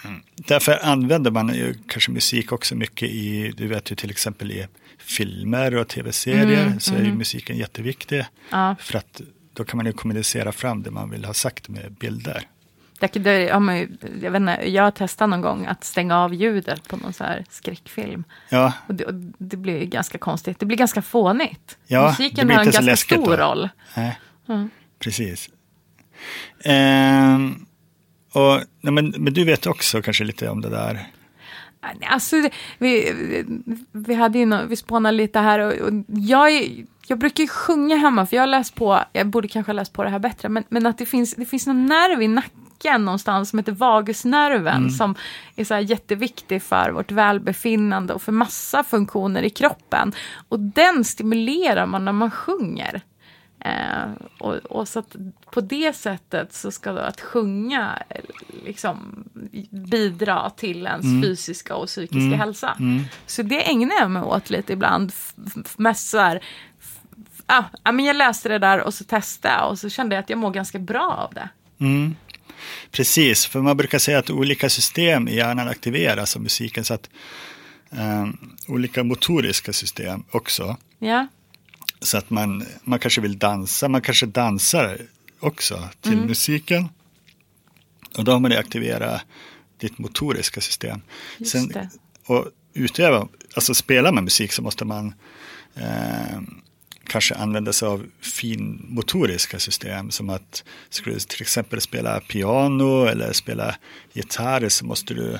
mm, 0.04 0.22
därför 0.34 0.78
använder 0.84 1.30
man 1.30 1.54
ju 1.54 1.74
kanske 1.88 2.10
musik 2.10 2.52
också 2.52 2.74
mycket 2.74 3.08
i, 3.08 3.52
du 3.56 3.66
vet 3.66 3.90
ju 3.90 3.96
till 3.96 4.10
exempel 4.10 4.52
i 4.52 4.66
filmer 5.04 5.74
och 5.76 5.88
tv-serier 5.88 6.76
så 6.78 6.94
är 6.94 7.02
ju 7.02 7.12
musiken 7.14 7.56
jätteviktig. 7.56 8.24
Ja. 8.50 8.76
För 8.80 8.98
att 8.98 9.20
då 9.52 9.64
kan 9.64 9.76
man 9.76 9.86
ju 9.86 9.92
kommunicera 9.92 10.52
fram 10.52 10.82
det 10.82 10.90
man 10.90 11.10
vill 11.10 11.24
ha 11.24 11.34
sagt 11.34 11.68
med 11.68 11.92
bilder. 11.92 12.42
Det, 12.98 13.06
det, 13.18 13.40
ja, 13.42 13.58
men, 13.60 13.98
jag, 14.22 14.30
vet 14.30 14.40
inte, 14.40 14.70
jag 14.70 14.94
testat 14.94 15.28
någon 15.28 15.40
gång 15.40 15.66
att 15.66 15.84
stänga 15.84 16.18
av 16.18 16.34
ljudet 16.34 16.88
på 16.88 16.96
någon 16.96 17.12
så 17.12 17.24
här 17.24 17.44
skräckfilm. 17.50 18.24
Ja, 18.48 18.72
Och 18.88 18.94
det, 18.94 19.04
och 19.04 19.14
det 19.38 19.56
blir 19.56 19.84
ganska 19.84 20.18
konstigt. 20.18 20.58
Det 20.60 20.66
blir 20.66 20.76
ganska 20.76 21.02
fånigt. 21.02 21.78
Ja, 21.86 22.08
Musiken 22.08 22.50
har 22.50 22.58
en 22.64 22.70
ganska 22.70 22.96
stor 22.96 23.26
då. 23.26 23.36
roll. 23.36 23.68
nej, 23.96 24.18
Mm. 24.48 24.70
precis. 24.98 25.50
Ehm, 26.64 27.66
och, 28.32 28.60
nej, 28.80 28.92
men, 28.92 29.14
men 29.18 29.32
du 29.34 29.44
vet 29.44 29.66
också 29.66 30.02
kanske 30.02 30.24
lite 30.24 30.48
om 30.48 30.60
det 30.60 30.68
där. 30.68 31.06
Alltså, 32.08 32.36
vi, 32.78 33.12
vi, 33.92 34.14
hade 34.14 34.38
ju 34.38 34.46
nå- 34.46 34.64
vi 34.68 34.76
spånade 34.76 35.16
lite 35.16 35.38
här 35.38 35.58
och, 35.58 35.72
och 35.72 35.92
jag, 36.06 36.50
jag 37.06 37.18
brukar 37.18 37.42
ju 37.44 37.48
sjunga 37.48 37.96
hemma 37.96 38.26
för 38.26 38.36
jag 38.36 38.42
har 38.42 38.46
läst 38.46 38.74
på, 38.74 39.00
jag 39.12 39.26
borde 39.26 39.48
kanske 39.48 39.72
ha 39.72 39.74
läst 39.74 39.92
på 39.92 40.04
det 40.04 40.10
här 40.10 40.18
bättre, 40.18 40.48
men, 40.48 40.64
men 40.68 40.86
att 40.86 40.98
det 40.98 41.06
finns, 41.06 41.34
det 41.34 41.44
finns 41.46 41.66
någon 41.66 41.86
nerv 41.86 42.22
i 42.22 42.28
nacken 42.28 43.04
någonstans 43.04 43.50
som 43.50 43.58
heter 43.58 43.72
vagusnerven 43.72 44.90
som 44.90 45.14
är 45.56 45.64
så 45.64 45.78
jätteviktig 45.78 46.62
för 46.62 46.90
vårt 46.90 47.12
välbefinnande 47.12 48.14
och 48.14 48.22
för 48.22 48.32
massa 48.32 48.84
funktioner 48.84 49.42
i 49.42 49.50
kroppen. 49.50 50.12
Och 50.48 50.60
den 50.60 51.04
stimulerar 51.04 51.86
man 51.86 52.04
när 52.04 52.12
man 52.12 52.30
sjunger. 52.30 53.02
Eh, 53.64 54.10
och, 54.38 54.54
och 54.54 54.88
så 54.88 54.98
att 54.98 55.16
på 55.50 55.60
det 55.60 55.96
sättet 55.96 56.52
så 56.52 56.70
ska 56.70 56.92
då 56.92 56.98
att 56.98 57.20
sjunga 57.20 58.02
liksom 58.64 59.24
bidra 59.70 60.50
till 60.50 60.86
ens 60.86 61.24
fysiska 61.24 61.74
och 61.76 61.86
psykiska 61.86 62.36
hälsa. 62.36 62.76
Så 63.26 63.42
det 63.42 63.70
ägnar 63.70 63.96
jag 64.00 64.10
mig 64.10 64.22
åt 64.22 64.50
lite 64.50 64.72
ibland. 64.72 65.12
Mest 65.76 66.08
så 66.08 66.18
här, 66.18 66.40
ah, 67.46 67.64
ja, 67.84 67.92
men 67.92 68.04
jag 68.04 68.16
läste 68.16 68.48
det 68.48 68.58
där 68.58 68.80
och 68.80 68.94
så 68.94 69.04
testade 69.04 69.54
jag 69.54 69.70
och 69.70 69.78
så 69.78 69.88
kände 69.88 70.14
jag 70.14 70.22
att 70.22 70.30
jag 70.30 70.38
mår 70.38 70.50
ganska 70.50 70.78
bra 70.78 71.28
av 71.28 71.34
det. 71.34 71.48
Mm. 71.80 72.16
Precis, 72.90 73.46
för 73.46 73.60
man 73.60 73.76
brukar 73.76 73.98
säga 73.98 74.18
att 74.18 74.30
olika 74.30 74.68
system 74.68 75.28
i 75.28 75.36
hjärnan 75.36 75.68
aktiveras 75.68 76.36
av 76.36 76.42
musiken. 76.42 76.84
Så 76.84 76.94
att 76.94 77.10
ehm, 77.90 78.38
olika 78.68 79.04
motoriska 79.04 79.72
system 79.72 80.24
också. 80.30 80.76
Ja, 80.98 81.26
Så 82.04 82.18
att 82.18 82.30
man, 82.30 82.66
man 82.84 82.98
kanske 82.98 83.20
vill 83.20 83.38
dansa, 83.38 83.88
man 83.88 84.02
kanske 84.02 84.26
dansar 84.26 84.98
också 85.40 85.88
till 86.00 86.16
musiken. 86.16 86.88
Och 88.18 88.24
då 88.24 88.32
har 88.32 88.40
man 88.40 88.50
det 88.50 88.58
aktivera 88.58 89.20
ditt 89.78 89.98
motoriska 89.98 90.60
system. 90.60 91.00
Just 91.38 91.72
det. 91.72 91.90
Och 92.26 92.46
utöva, 92.74 93.28
alltså 93.54 93.74
spela 93.74 94.12
med 94.12 94.24
musik 94.24 94.52
så 94.52 94.62
måste 94.62 94.84
man 94.84 95.14
eh, 95.74 96.40
kanske 97.04 97.34
använda 97.34 97.72
sig 97.72 97.88
av 97.88 98.06
finmotoriska 98.20 99.58
system. 99.58 100.10
Som 100.10 100.30
att 100.30 100.64
skulle 100.90 101.14
du 101.14 101.20
till 101.20 101.42
exempel 101.42 101.80
spela 101.80 102.20
piano 102.20 103.04
eller 103.04 103.32
spela 103.32 103.76
gitarr 104.12 104.68
så 104.68 104.86
måste 104.86 105.14
du 105.14 105.34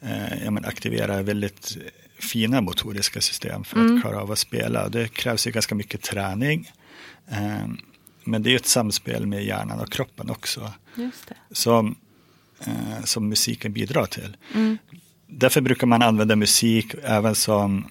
eh, 0.00 0.44
ja, 0.44 0.50
men 0.50 0.64
aktivera 0.64 1.22
väldigt 1.22 1.76
fina 2.20 2.60
motoriska 2.60 3.20
system 3.20 3.64
för 3.64 3.84
att 3.84 4.02
klara 4.02 4.22
av 4.22 4.32
att 4.32 4.38
spela. 4.38 4.88
Det 4.88 5.08
krävs 5.08 5.46
ju 5.46 5.50
ganska 5.50 5.74
mycket 5.74 6.02
träning. 6.02 6.72
Eh, 7.30 7.68
men 8.24 8.42
det 8.42 8.52
är 8.52 8.56
ett 8.56 8.66
samspel 8.66 9.26
med 9.26 9.44
hjärnan 9.44 9.80
och 9.80 9.92
kroppen 9.92 10.30
också 10.30 10.72
just 10.94 11.28
det. 11.28 11.34
som, 11.54 11.96
eh, 12.60 13.04
som 13.04 13.28
musiken 13.28 13.72
bidrar 13.72 14.06
till. 14.06 14.36
Därför 15.26 15.60
brukar 15.60 15.86
man 15.86 16.02
använda 16.02 16.36
musik 16.36 16.94
även 17.02 17.34
som, 17.34 17.90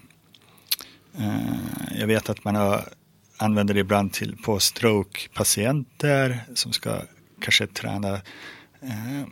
eh, 1.18 2.00
jag 2.00 2.08
vet 2.08 2.30
att 2.30 2.44
man 2.44 2.56
har, 2.56 2.90
använder 3.38 3.74
det 3.74 3.80
ibland 3.80 4.14
till 4.14 4.38
på 4.38 4.60
stroke-patienter 4.60 6.40
som 6.54 6.74
ska 6.74 7.02
kanske 7.40 7.68
träna 7.68 8.14
eh, 8.82 9.24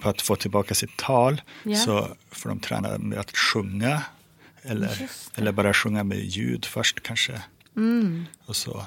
på 0.00 0.08
att 0.08 0.22
få 0.22 0.36
tillbaka 0.36 0.74
sitt 0.74 0.96
tal. 0.96 1.40
Ja. 1.62 1.76
Så 1.76 2.08
får 2.30 2.48
de 2.48 2.60
träna 2.60 2.98
med 2.98 3.18
att 3.18 3.36
sjunga 3.36 4.02
eller, 4.62 5.08
eller 5.34 5.52
bara 5.52 5.74
sjunga 5.74 6.04
med 6.04 6.18
ljud 6.18 6.64
först 6.64 7.02
kanske. 7.02 7.42
Mm. 7.76 8.26
Och 8.46 8.56
så. 8.56 8.84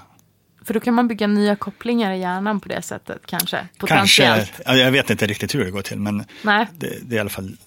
För 0.66 0.74
då 0.74 0.80
kan 0.80 0.94
man 0.94 1.08
bygga 1.08 1.28
nya 1.28 1.56
kopplingar 1.56 2.12
i 2.12 2.20
hjärnan 2.20 2.60
på 2.60 2.70
det 2.70 2.82
sättet 2.82 3.22
kanske. 3.26 3.68
Kanske, 3.78 4.48
jag 4.66 4.92
vet 4.92 5.10
inte 5.10 5.28
riktigt 5.28 5.56
hur 5.56 5.66
det 5.66 5.72
går 5.72 5.82
till 5.82 6.00
men 6.00 6.26
Nej. 6.42 6.68
det, 6.78 6.98
det 7.02 7.16
är 7.16 7.18
i 7.18 7.20
alla 7.20 7.30
fall, 7.30 7.58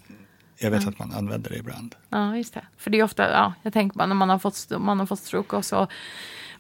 jag 0.59 0.71
vet 0.71 0.89
att 0.89 0.99
man 0.99 1.13
använder 1.13 1.51
det 1.51 1.57
ibland. 1.57 1.95
Ja, 2.09 2.37
just 2.37 2.55
det. 2.55 2.65
För 2.79 2.91
det 2.91 2.99
är 2.99 3.03
ofta, 3.03 3.31
ja, 3.31 3.55
jag 3.63 3.73
tänker 3.73 3.99
bara 3.99 4.07
när 4.07 4.15
man 4.15 4.29
har 4.29 4.39
fått, 4.39 4.67
man 4.79 4.99
har 4.99 5.07
fått 5.07 5.21
stroke 5.21 5.57
och 5.57 5.65
så. 5.65 5.89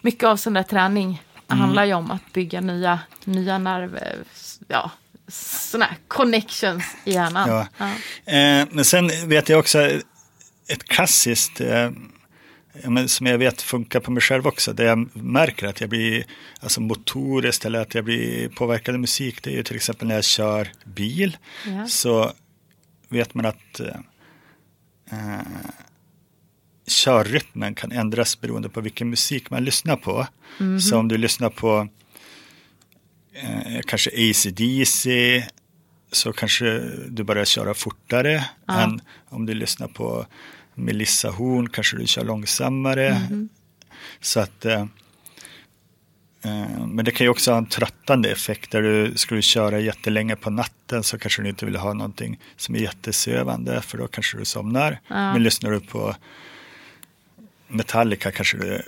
Mycket 0.00 0.24
av 0.24 0.36
sån 0.36 0.52
där 0.52 0.62
träning 0.62 1.22
handlar 1.46 1.84
ju 1.84 1.94
om 1.94 2.10
att 2.10 2.32
bygga 2.32 2.60
nya, 2.60 3.00
nya 3.24 3.58
nerver, 3.58 4.16
ja, 4.68 4.90
såna 5.28 5.84
här 5.84 5.96
connections 6.08 6.84
i 7.04 7.12
hjärnan. 7.12 7.48
Ja. 7.48 7.66
Ja. 7.78 7.86
Eh, 8.32 8.66
men 8.70 8.84
sen 8.84 9.28
vet 9.28 9.48
jag 9.48 9.58
också 9.58 10.00
ett 10.68 10.84
klassiskt, 10.84 11.60
eh, 11.60 11.90
som 13.06 13.26
jag 13.26 13.38
vet 13.38 13.62
funkar 13.62 14.00
på 14.00 14.10
mig 14.10 14.20
själv 14.22 14.46
också, 14.46 14.72
där 14.72 14.84
jag 14.84 15.16
märker 15.16 15.66
att 15.66 15.80
jag 15.80 15.90
blir 15.90 16.24
alltså 16.60 16.80
motoriskt 16.80 17.64
eller 17.64 17.80
att 17.80 17.94
jag 17.94 18.04
blir 18.04 18.48
påverkad 18.48 18.94
av 18.94 19.00
musik, 19.00 19.42
det 19.42 19.50
är 19.50 19.54
ju 19.54 19.62
till 19.62 19.76
exempel 19.76 20.08
när 20.08 20.14
jag 20.14 20.24
kör 20.24 20.68
bil, 20.84 21.36
Ja. 21.66 21.86
så 21.86 22.32
vet 23.08 23.34
man 23.34 23.46
att 23.46 23.80
eh, 23.80 23.96
eh, 25.10 25.46
körrytmen 26.86 27.74
kan 27.74 27.92
ändras 27.92 28.40
beroende 28.40 28.68
på 28.68 28.80
vilken 28.80 29.10
musik 29.10 29.50
man 29.50 29.64
lyssnar 29.64 29.96
på. 29.96 30.26
Så 30.80 30.98
om 30.98 31.08
du 31.08 31.16
lyssnar 31.16 31.50
på 31.50 31.88
eh, 33.32 33.80
kanske 33.86 34.10
AC/DC 34.10 35.08
så 36.14 36.32
kanske 36.32 36.78
du 37.08 37.22
börjar 37.24 37.44
köra 37.44 37.74
fortare 37.74 38.44
Ja. 38.66 38.80
än 38.80 39.00
om 39.28 39.46
du 39.46 39.54
lyssnar 39.54 39.88
på 39.88 40.26
Melissa 40.74 41.30
Horn 41.30 41.68
kanske 41.68 41.96
du 41.96 42.06
kör 42.06 42.24
långsammare. 42.24 43.20
Så 44.20 44.40
att 44.40 44.64
eh, 44.64 44.80
eh, 46.44 46.86
men 46.86 47.04
det 47.04 47.10
kan 47.10 47.24
ju 47.24 47.30
också 47.30 47.50
ha 47.50 47.58
en 47.58 47.66
tröttande 47.66 48.30
effekt 48.30 48.70
där 48.70 48.82
du 48.82 49.12
skulle 49.16 49.42
köra 49.42 49.78
jättelänge 49.80 50.36
på 50.36 50.50
natten 50.50 51.02
så 51.02 51.18
kanske 51.18 51.42
du 51.42 51.48
inte 51.48 51.66
vill 51.66 51.76
ha 51.76 51.92
någonting 51.92 52.40
som 52.56 52.74
är 52.74 52.78
jättesövande 52.78 53.82
för 53.82 53.98
då 53.98 54.06
kanske 54.06 54.38
du 54.38 54.44
somnar. 54.44 55.00
Ja. 55.08 55.32
Men 55.32 55.42
lyssnar 55.42 55.70
du 55.70 55.80
på 55.80 56.14
Metallica 57.68 58.30
kanske 58.32 58.56
du 58.56 58.82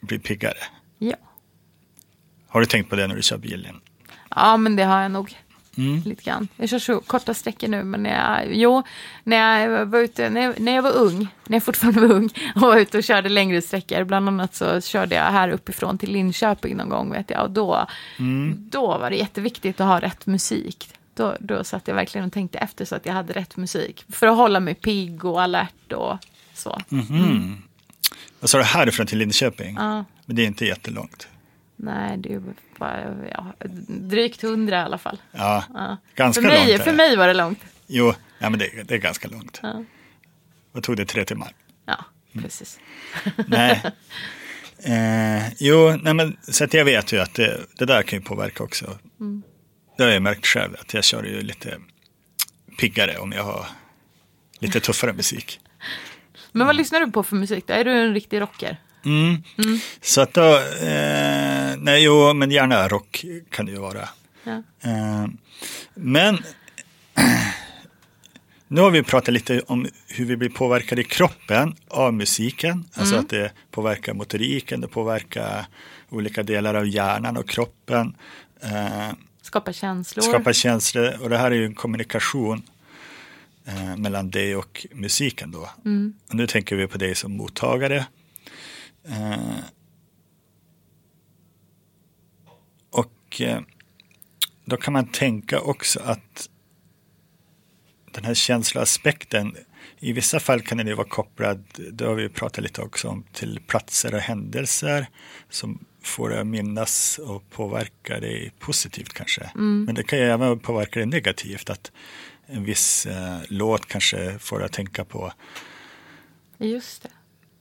blir 0.00 0.18
piggare. 0.18 0.58
Ja. 0.98 1.16
Har 2.48 2.60
du 2.60 2.66
tänkt 2.66 2.90
på 2.90 2.96
det 2.96 3.06
när 3.06 3.16
du 3.16 3.22
kör 3.22 3.38
bilen? 3.38 3.80
ja, 4.30 4.56
men 4.56 4.76
det 4.76 4.84
har 4.84 5.02
jag 5.02 5.10
nog. 5.10 5.36
Mm. 5.76 6.02
Lite 6.04 6.22
grann. 6.22 6.48
Jag 6.56 6.68
kör 6.68 6.78
så 6.78 7.00
korta 7.00 7.34
sträckor 7.34 7.68
nu, 7.68 7.84
men 7.84 8.02
när 8.02 8.40
jag, 8.40 8.54
jo, 8.54 8.82
när 9.24 9.60
jag 9.60 9.86
var 9.86 9.98
ute, 9.98 10.30
när 10.30 10.40
jag, 10.40 10.60
när 10.60 10.74
jag 10.74 10.82
var 10.82 10.96
ung, 10.96 11.28
när 11.46 11.56
jag 11.56 11.62
fortfarande 11.62 12.00
var 12.00 12.14
ung 12.14 12.30
och 12.54 12.60
var 12.60 12.76
ute 12.76 12.98
och 12.98 13.04
körde 13.04 13.28
längre 13.28 13.62
sträckor, 13.62 14.04
bland 14.04 14.28
annat 14.28 14.54
så 14.54 14.80
körde 14.80 15.14
jag 15.14 15.24
här 15.24 15.48
uppifrån 15.48 15.98
till 15.98 16.12
Linköping 16.12 16.76
någon 16.76 16.88
gång, 16.88 17.12
vet 17.12 17.30
jag, 17.30 17.42
och 17.42 17.50
då, 17.50 17.86
då 18.56 18.86
var 18.98 19.10
det 19.10 19.16
jätteviktigt 19.16 19.80
att 19.80 19.86
ha 19.86 20.00
rätt 20.00 20.26
musik. 20.26 20.90
Då, 21.14 21.36
då 21.40 21.64
satt 21.64 21.88
jag 21.88 21.94
verkligen 21.94 22.26
och 22.26 22.32
tänkte 22.32 22.58
efter 22.58 22.84
så 22.84 22.94
att 22.94 23.06
jag 23.06 23.12
hade 23.12 23.32
rätt 23.32 23.56
musik, 23.56 24.04
för 24.08 24.26
att 24.26 24.36
hålla 24.36 24.60
mig 24.60 24.74
pigg 24.74 25.24
och 25.24 25.42
alert 25.42 25.92
och 25.92 26.18
så. 26.54 26.80
Vad 28.40 28.50
sa 28.50 28.58
du, 28.58 28.64
härifrån 28.64 29.06
till 29.06 29.18
Linköping? 29.18 29.74
Ja. 29.78 30.04
Men 30.26 30.36
det 30.36 30.42
är 30.42 30.46
inte 30.46 30.64
jättelångt. 30.64 31.28
Nej, 31.76 32.18
det 32.18 32.34
är 32.34 32.42
ja, 32.80 33.54
drygt 33.88 34.42
hundra 34.42 34.76
i 34.76 34.82
alla 34.82 34.98
fall. 34.98 35.18
Ja, 35.32 35.64
Ja. 35.74 35.96
ganska 36.14 36.42
för, 36.42 36.48
mig, 36.48 36.68
långt. 36.72 36.82
för 36.84 36.92
mig 36.92 37.16
var 37.16 37.28
det 37.28 37.34
långt. 37.34 37.60
Jo, 37.86 38.14
ja, 38.38 38.50
men 38.50 38.58
det, 38.58 38.82
det 38.84 38.94
är 38.94 38.98
ganska 38.98 39.28
långt. 39.28 39.60
Ja, 39.62 39.84
Vad 40.72 40.82
tog 40.82 40.96
det, 40.96 41.06
tre 41.06 41.24
timmar? 41.24 41.52
ja 41.86 42.04
precis. 42.42 42.78
nej. 43.46 43.82
Eh, 44.78 45.52
jo, 45.58 45.96
nej 46.02 46.14
men, 46.14 46.36
så 46.42 46.64
att 46.64 46.74
jag 46.74 46.84
vet 46.84 47.12
ju 47.12 47.18
att 47.20 47.34
det, 47.34 47.60
det 47.78 47.84
där 47.84 48.02
kan 48.02 48.18
ju 48.18 48.24
påverka 48.24 48.62
också. 48.62 48.98
Det 49.96 50.02
har 50.04 50.10
jag 50.10 50.22
märkt 50.22 50.46
själv, 50.46 50.76
att 50.80 50.94
jag 50.94 51.04
kör 51.04 51.24
ju 51.24 51.40
lite 51.42 51.78
piggare 52.78 53.16
om 53.18 53.32
jag 53.32 53.44
har 53.44 53.66
lite 54.58 54.80
tuffare 54.80 55.12
musik. 55.12 55.60
Men 56.52 56.66
vad 56.66 56.76
lyssnar 56.76 57.00
du 57.00 57.10
på 57.10 57.22
för 57.22 57.36
musik 57.36 57.64
då? 57.66 57.74
Är 57.74 57.84
du 57.84 57.90
en 57.92 58.14
riktig 58.14 58.40
rocker? 58.40 58.76
Mm. 59.06 59.42
Så 60.00 60.20
att 60.20 60.34
då, 60.34 60.56
eh, 60.56 61.76
nej 61.78 62.04
jo, 62.04 62.32
men 62.34 62.50
gärna 62.50 62.88
rock 62.88 63.24
kan 63.50 63.66
det 63.66 63.72
ju 63.72 63.78
vara. 63.78 64.08
Ja. 64.44 64.62
Eh, 64.80 65.26
men 65.94 66.38
nu 68.68 68.80
har 68.80 68.90
vi 68.90 69.02
pratat 69.02 69.34
lite 69.34 69.60
om 69.60 69.88
hur 70.08 70.24
vi 70.24 70.36
blir 70.36 70.48
påverkade 70.48 71.00
i 71.00 71.04
kroppen 71.04 71.74
av 71.88 72.14
musiken. 72.14 72.84
Alltså 72.94 73.16
att 73.16 73.28
det 73.28 73.52
påverkar 73.70 74.14
motoriken, 74.14 74.80
det 74.80 74.88
påverkar 74.88 75.66
olika 76.10 76.42
delar 76.42 76.74
av 76.74 76.86
hjärnan 76.86 77.36
och 77.36 77.48
kroppen. 77.48 78.16
Eh, 78.60 79.08
Skapa 79.42 79.72
känslor? 79.72 80.22
skapar 80.22 80.52
känslor 80.52 81.16
och 81.22 81.30
det 81.30 81.38
här 81.38 81.50
är 81.50 81.54
ju 81.54 81.64
en 81.64 81.74
kommunikation 81.74 82.62
eh, 83.66 83.96
mellan 83.96 84.30
dig 84.30 84.56
och 84.56 84.86
musiken 84.92 85.50
då. 85.50 85.70
Och 86.28 86.34
nu 86.34 86.46
tänker 86.46 86.76
vi 86.76 86.86
på 86.86 86.98
dig 86.98 87.14
som 87.14 87.36
mottagare. 87.36 88.06
Eh, 89.08 89.58
och 92.90 93.40
eh, 93.40 93.60
då 94.64 94.76
kan 94.76 94.92
man 94.92 95.06
tänka 95.06 95.60
också 95.60 96.00
att 96.00 96.48
den 98.12 98.24
här 98.24 98.34
känsloaspekten, 98.34 99.56
i 99.98 100.12
vissa 100.12 100.40
fall 100.40 100.60
kan 100.60 100.78
den 100.78 100.86
ju 100.86 100.94
vara 100.94 101.08
kopplad, 101.08 101.64
det 101.92 102.04
har 102.04 102.14
vi 102.14 102.28
pratat 102.28 102.64
lite 102.64 102.82
också 102.82 103.08
om, 103.08 103.24
till 103.32 103.60
platser 103.66 104.14
och 104.14 104.20
händelser 104.20 105.06
som 105.50 105.84
får 106.02 106.28
dig 106.28 106.38
att 106.38 106.46
minnas 106.46 107.18
och 107.18 107.50
påverka 107.50 108.20
dig 108.20 108.52
positivt 108.58 109.12
kanske. 109.12 109.50
Mm. 109.54 109.84
Men 109.84 109.94
det 109.94 110.02
kan 110.02 110.18
ju 110.18 110.24
även 110.24 110.58
påverka 110.58 111.00
dig 111.00 111.06
negativt, 111.06 111.70
att 111.70 111.92
en 112.46 112.64
viss 112.64 113.06
eh, 113.06 113.38
låt 113.48 113.86
kanske 113.86 114.38
får 114.38 114.58
dig 114.58 114.66
att 114.66 114.72
tänka 114.72 115.04
på 115.04 115.32
Just 116.58 117.02
det. 117.02 117.10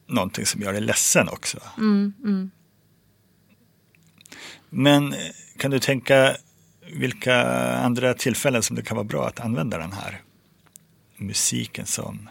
Någonting 0.07 0.45
som 0.45 0.61
gör 0.61 0.71
dig 0.71 0.81
ledsen 0.81 1.29
också. 1.29 1.57
Mm, 1.77 2.13
mm. 2.23 2.51
Men 4.69 5.13
eh, 5.13 5.19
kan 5.57 5.71
du 5.71 5.79
tänka 5.79 6.37
vilka 6.91 7.45
andra 7.77 8.13
tillfällen 8.13 8.63
som 8.63 8.75
det 8.75 8.81
kan 8.81 8.97
vara 8.97 9.07
bra 9.07 9.27
att 9.27 9.39
använda 9.39 9.77
den 9.77 9.91
här 9.91 10.21
musiken 11.17 11.85
som 11.85 12.29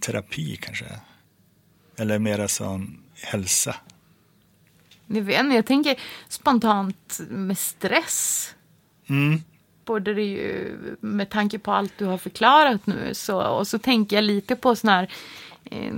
terapi 0.00 0.56
kanske? 0.56 0.86
Eller 1.96 2.18
mera 2.18 2.48
som 2.48 2.98
hälsa? 3.14 3.76
Jag, 5.06 5.22
vet 5.22 5.40
inte, 5.40 5.54
jag 5.54 5.66
tänker 5.66 5.96
spontant 6.28 7.20
med 7.28 7.58
stress. 7.58 8.48
Mm. 9.06 9.40
Både 9.84 10.14
det 10.14 10.22
ju 10.22 10.76
med 11.00 11.30
tanke 11.30 11.58
på 11.58 11.72
allt 11.72 11.92
du 11.98 12.04
har 12.04 12.18
förklarat 12.18 12.86
nu 12.86 13.14
så, 13.14 13.42
och 13.42 13.68
så 13.68 13.78
tänker 13.78 14.16
jag 14.16 14.24
lite 14.24 14.56
på 14.56 14.76
sådana 14.76 14.98
här 14.98 15.12
eh, 15.64 15.92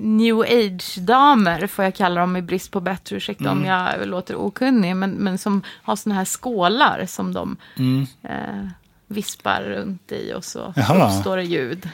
new 0.00 0.40
age-damer, 0.40 1.66
får 1.66 1.84
jag 1.84 1.94
kalla 1.94 2.20
dem 2.20 2.36
i 2.36 2.42
brist 2.42 2.70
på 2.70 2.80
bättre, 2.80 3.16
ursäkta 3.16 3.44
mm. 3.44 3.58
om 3.58 3.64
jag 3.64 4.08
låter 4.08 4.36
okunnig, 4.36 4.96
men, 4.96 5.10
men 5.10 5.38
som 5.38 5.62
har 5.82 5.96
sådana 5.96 6.18
här 6.18 6.24
skålar 6.24 7.06
som 7.06 7.32
de 7.32 7.56
Mm. 7.76 8.06
eh, 8.22 8.68
vispar 9.06 9.62
runt 9.62 10.12
i 10.12 10.32
och 10.34 10.44
så 10.44 10.72
Jaha. 10.76 11.06
uppstår 11.16 11.36
det 11.36 11.42
ljud. 11.44 11.88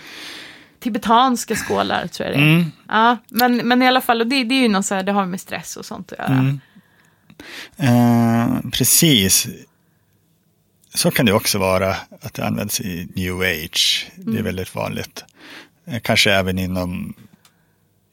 Tibetanska 0.80 1.56
skålar 1.56 2.06
tror 2.06 2.28
jag 2.28 2.38
det 2.38 2.42
är. 2.42 2.48
Mm. 2.54 2.64
Ja, 2.88 3.16
men, 3.28 3.56
men 3.56 3.82
i 3.82 3.88
alla 3.88 4.00
fall, 4.00 4.20
och 4.20 4.26
det, 4.26 4.44
det 4.44 4.54
är 4.54 4.62
ju 4.62 4.68
något 4.68 4.86
så 4.86 4.94
här, 4.94 5.02
det 5.02 5.12
har 5.12 5.26
med 5.26 5.40
stress 5.40 5.76
och 5.76 5.84
sånt 5.84 6.12
att 6.12 6.18
göra. 6.18 6.38
Mm. 6.38 6.60
Eh, 7.76 8.70
precis. 8.70 9.46
Så 10.94 11.10
kan 11.10 11.26
det 11.26 11.32
också 11.32 11.58
vara 11.58 11.96
att 12.20 12.34
det 12.34 12.44
används 12.46 12.80
i 12.80 13.08
new 13.16 13.40
age. 13.40 14.10
Det 14.16 14.22
är 14.22 14.30
Mm. 14.30 14.44
väldigt 14.44 14.74
vanligt. 14.74 15.24
Eh, 15.86 16.00
kanske 16.00 16.32
även 16.32 16.58
inom 16.58 17.14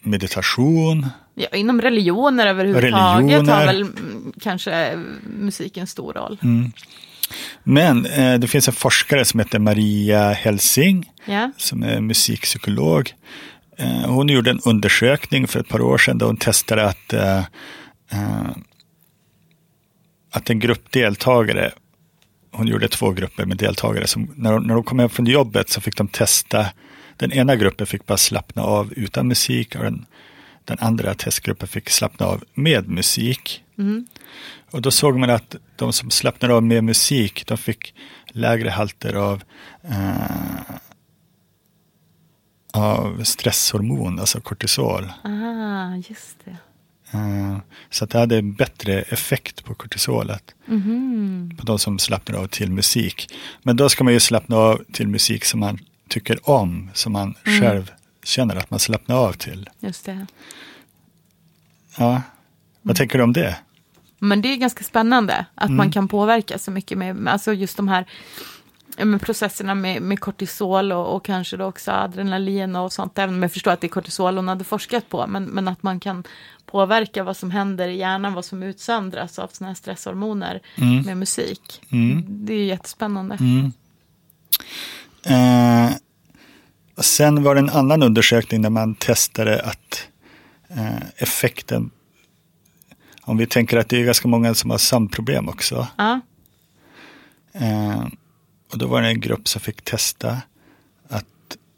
meditation. 0.04 1.08
Ja, 1.36 1.48
inom 1.48 1.82
religioner 1.82 2.48
överhuvudtaget 2.48 2.94
Religioner. 3.24 3.54
har 3.54 3.66
väl 3.66 3.82
mm, 3.82 4.34
kanske 4.42 5.00
musiken 5.40 5.88
stor 5.88 6.14
roll. 6.14 6.38
Mm. 6.44 6.72
Men 7.64 8.06
eh, 8.06 8.40
det 8.40 8.48
finns 8.48 8.68
en 8.68 8.74
forskare 8.74 9.26
som 9.26 9.40
heter 9.40 9.60
Maria 9.60 10.32
Helsing 10.34 11.12
Ja, 11.26 11.52
som 11.58 11.84
är 11.84 12.02
musikpsykolog. 12.02 13.14
Eh, 13.78 13.88
hon 14.06 14.30
gjorde 14.30 14.50
en 14.52 14.60
undersökning 14.66 15.48
för 15.48 15.60
ett 15.60 15.68
par 15.68 15.82
år 15.82 15.98
sedan 15.98 16.18
där 16.18 16.26
hon 16.26 16.38
testade 16.38 16.86
att, 16.86 17.14
eh, 17.14 17.38
eh, 18.12 18.48
att 20.32 20.50
en 20.50 20.60
grupp 20.60 20.92
deltagare, 20.92 21.72
hon 22.58 22.68
gjorde 22.68 22.88
två 22.88 23.12
grupper 23.12 23.46
med 23.46 23.58
deltagare, 23.58 24.08
som 24.08 24.34
när, 24.36 24.52
de, 24.52 24.64
när 24.64 24.74
de 24.74 24.84
kom 24.84 25.00
hem 25.00 25.10
från 25.10 25.26
jobbet 25.26 25.70
så 25.70 25.82
fick 25.82 25.98
de 25.98 26.08
testa, 26.08 26.66
den 27.18 27.32
ena 27.32 27.56
gruppen 27.56 27.88
fick 27.88 28.06
bara 28.06 28.18
slappna 28.18 28.64
av 28.64 28.94
utan 28.94 29.28
musik 29.28 29.76
och 29.76 29.84
den, 29.84 30.06
den 30.66 30.78
andra 30.80 31.14
testgruppen 31.14 31.68
fick 31.68 31.90
slappna 31.90 32.26
av 32.26 32.44
med 32.54 32.90
musik. 32.90 33.64
mm. 33.78 34.08
Och 34.72 34.82
då 34.82 34.92
såg 34.92 35.20
man 35.20 35.30
att 35.30 35.56
de 35.76 35.94
som 35.94 36.12
slappnade 36.12 36.54
av 36.54 36.64
med 36.64 36.84
musik, 36.84 37.48
de 37.48 37.58
fick 37.58 37.94
lägre 38.28 38.70
halter 38.70 39.14
av, 39.14 39.44
eh, 39.84 40.76
av 42.74 43.24
stresshormon, 43.24 44.20
alltså 44.20 44.42
kortisol. 44.42 45.12
ah, 45.24 45.96
just 45.96 46.38
det. 46.46 46.58
Eh, 47.12 47.58
så 47.90 48.04
att 48.04 48.10
det 48.10 48.20
hade 48.20 48.42
bättre 48.42 49.02
effekt 49.02 49.64
på 49.64 49.74
kortisolet 49.76 50.56
Mhm. 50.66 51.52
på 51.60 51.66
de 51.66 51.80
som 51.80 52.00
slappnar 52.00 52.38
av 52.40 52.48
till 52.48 52.72
musik. 52.72 53.34
Men 53.64 53.76
då 53.76 53.90
ska 53.90 54.04
man 54.04 54.14
ju 54.14 54.20
slappna 54.20 54.56
av 54.58 54.84
till 54.92 55.08
musik 55.08 55.46
som 55.46 55.60
man 55.60 55.80
tycker 56.10 56.50
om, 56.50 56.90
som 56.94 57.14
man 57.14 57.36
Mm. 57.46 57.62
själv 57.62 57.92
känner 58.24 58.56
att 58.56 58.70
man 58.72 58.80
slappnar 58.80 59.16
av 59.16 59.34
till. 59.34 59.70
Just 59.80 60.06
det. 60.06 60.26
Ja. 61.98 62.22
Vad 62.82 62.96
tänker 62.96 63.18
du 63.18 63.24
om 63.24 63.34
det? 63.34 63.58
Men 64.20 64.42
det 64.42 64.54
är 64.54 64.56
ganska 64.58 64.84
spännande 64.84 65.46
att 65.56 65.66
Mm. 65.66 65.78
man 65.78 65.92
kan 65.92 66.08
påverka 66.08 66.60
så 66.60 66.72
mycket 66.72 66.98
med 66.98 67.28
alltså 67.28 67.54
just 67.54 67.78
de 67.78 67.88
här 67.88 68.06
ja, 68.98 69.06
med 69.06 69.22
processerna 69.22 69.76
med, 69.76 70.02
med 70.02 70.20
kortisol 70.20 70.92
och, 70.92 71.16
och 71.16 71.26
kanske 71.26 71.58
då 71.58 71.66
också 71.66 71.92
adrenalin 71.92 72.76
och 72.76 72.94
sånt. 72.94 73.18
Även 73.18 73.36
om 73.36 73.42
jag 73.42 73.52
förstår 73.52 73.72
att 73.72 73.82
det 73.82 73.88
är 73.88 73.90
kortisol 73.90 74.36
hon 74.36 74.48
hade 74.48 74.64
forskat 74.64 75.10
på. 75.10 75.28
Men, 75.28 75.44
men 75.44 75.68
att 75.68 75.84
man 75.84 76.00
kan 76.00 76.24
påverka 76.66 77.24
vad 77.24 77.38
som 77.38 77.52
händer 77.52 77.88
i 77.88 77.98
hjärnan, 77.98 78.34
vad 78.34 78.46
som 78.46 78.64
utsöndras 78.64 79.40
av 79.40 79.48
sådana 79.48 79.70
här 79.70 79.76
stresshormoner 79.76 80.62
Mm. 80.76 81.02
med 81.02 81.18
musik. 81.18 81.82
Mm. 81.92 82.24
Det 82.28 82.54
är 82.54 82.58
ju 82.58 82.66
jättespännande. 82.66 83.38
Mm. 83.40 83.72
Eh, 85.24 85.92
sen 86.98 87.44
var 87.44 87.56
det 87.56 87.62
en 87.62 87.70
annan 87.70 88.04
undersökning 88.04 88.62
där 88.62 88.70
man 88.70 88.96
testade 88.96 89.62
att 89.62 90.08
eh, 90.70 91.08
effekten, 91.18 91.90
om 93.22 93.38
vi 93.38 93.48
tänker 93.48 93.78
att 93.78 93.90
det 93.90 94.02
är 94.02 94.06
ganska 94.06 94.28
många 94.28 94.54
som 94.54 94.70
har 94.70 94.78
sömnproblem 94.78 95.50
också. 95.50 95.88
Ja, 95.98 96.20
Eh, 97.54 98.06
och 98.72 98.78
då 98.78 98.88
var 98.88 99.02
det 99.02 99.08
en 99.08 99.20
grupp 99.22 99.48
som 99.48 99.62
fick 99.62 99.82
testa 99.82 100.42
att 101.10 101.26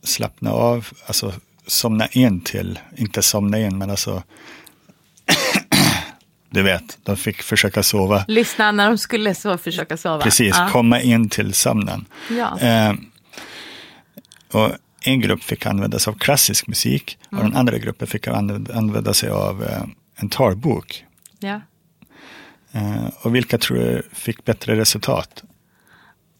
slappna 0.04 0.52
av, 0.52 0.88
alltså 1.08 1.34
somna 1.68 2.08
in 2.08 2.42
till, 2.42 2.80
inte 2.98 3.22
somna 3.22 3.60
in, 3.60 3.78
men 3.78 3.90
alltså 3.90 4.24
du 6.50 6.62
vet, 6.64 6.98
de 7.04 7.18
fick 7.18 7.42
försöka 7.42 7.84
sova. 7.84 8.26
lyssna 8.28 8.72
när 8.72 8.88
de 8.88 8.98
skulle 8.98 9.36
så 9.36 9.58
försöka 9.58 9.98
sova. 9.98 10.22
Precis, 10.22 10.56
ja. 10.58 10.70
komma 10.72 11.02
in 11.02 11.30
till 11.30 11.54
sömnen. 11.54 12.06
Ja. 12.30 12.60
Eh, 12.60 12.94
och 14.52 14.72
en 15.02 15.20
grupp 15.22 15.44
fick 15.44 15.66
använda 15.66 16.00
sig 16.00 16.12
av 16.12 16.18
klassisk 16.18 16.68
musik 16.68 17.18
och 17.28 17.34
Mm. 17.34 17.46
den 17.46 17.56
andra 17.60 17.78
gruppen 17.78 18.08
fick 18.08 18.28
använda, 18.28 18.74
använda 18.78 19.14
sig 19.14 19.30
av 19.30 19.64
eh, 19.64 19.84
en 20.16 20.30
talbok. 20.30 21.06
ja. 21.40 21.62
Eh, 22.72 23.06
och 23.22 23.36
vilka 23.36 23.58
tror 23.58 23.78
du 23.78 24.04
fick 24.14 24.46
bättre 24.46 24.76
resultat? 24.76 25.44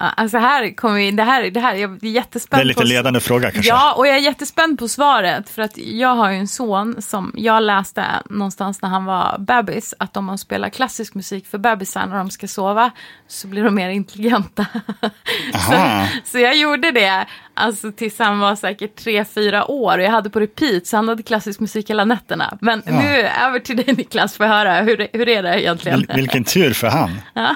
Alltså 0.02 0.38
här 0.38 0.76
kommer 0.76 0.96
vi, 0.96 1.12
det 1.12 1.24
här, 1.24 1.44
det 1.52 1.60
här, 1.60 1.76
jag 1.76 1.92
är 1.94 1.98
Det 2.02 2.10
jättespänd 2.10 2.62
är 2.62 2.66
lite 2.66 2.82
på... 2.82 2.88
ledande 2.88 3.20
fråga 3.20 3.52
kanske. 3.52 3.70
Ja, 3.70 3.94
och 3.94 4.08
jag 4.08 4.16
är 4.16 4.20
jättespänd 4.20 4.80
på 4.80 4.88
svaret. 4.88 5.50
För 5.50 5.62
att 5.62 5.78
jag 5.78 6.16
har 6.16 6.32
ju 6.32 6.38
en 6.38 6.48
son 6.48 7.02
som 7.02 7.34
jag 7.36 7.64
läste 7.64 8.06
någonstans 8.30 8.82
när 8.82 8.90
han 8.90 9.06
var 9.06 9.38
bebis. 9.40 9.94
Att 10.00 10.18
om 10.18 10.26
man 10.26 10.38
spelar 10.38 10.70
klassisk 10.70 11.14
musik 11.16 11.48
för 11.48 11.58
bebisar 11.58 12.06
när 12.06 12.18
de 12.18 12.30
ska 12.30 12.48
sova 12.48 12.92
så 13.28 13.48
blir 13.48 13.64
de 13.64 13.76
mer 13.76 13.90
intelligenta. 13.90 14.66
Så, 15.54 16.06
så 16.26 16.40
jag 16.40 16.58
gjorde 16.58 16.92
det 16.92 17.26
alltså, 17.54 17.92
tills 17.92 18.20
han 18.20 18.40
var 18.40 18.56
säkert 18.56 18.96
tre, 18.96 19.26
fyra 19.26 19.72
år. 19.72 19.98
Och 19.98 20.04
jag 20.04 20.12
hade 20.12 20.30
på 20.30 20.40
repeat 20.40 20.88
så 20.88 20.96
han 20.98 21.08
hade 21.08 21.24
klassisk 21.24 21.60
musik 21.60 21.90
hela 21.90 22.06
nätterna. 22.06 22.58
Men 22.62 22.84
Ja. 22.86 22.92
nu 23.02 23.18
över 23.20 23.60
till 23.60 23.78
dig 23.78 23.94
Niklas, 23.96 24.38
för 24.38 24.44
att 24.44 24.50
höra 24.50 24.82
hur, 24.82 25.08
hur 25.14 25.30
är 25.30 25.44
det 25.44 25.62
egentligen? 25.62 26.00
Vil, 26.00 26.08
vilken 26.16 26.44
tur 26.44 26.74
för 26.74 26.88
han. 26.88 27.22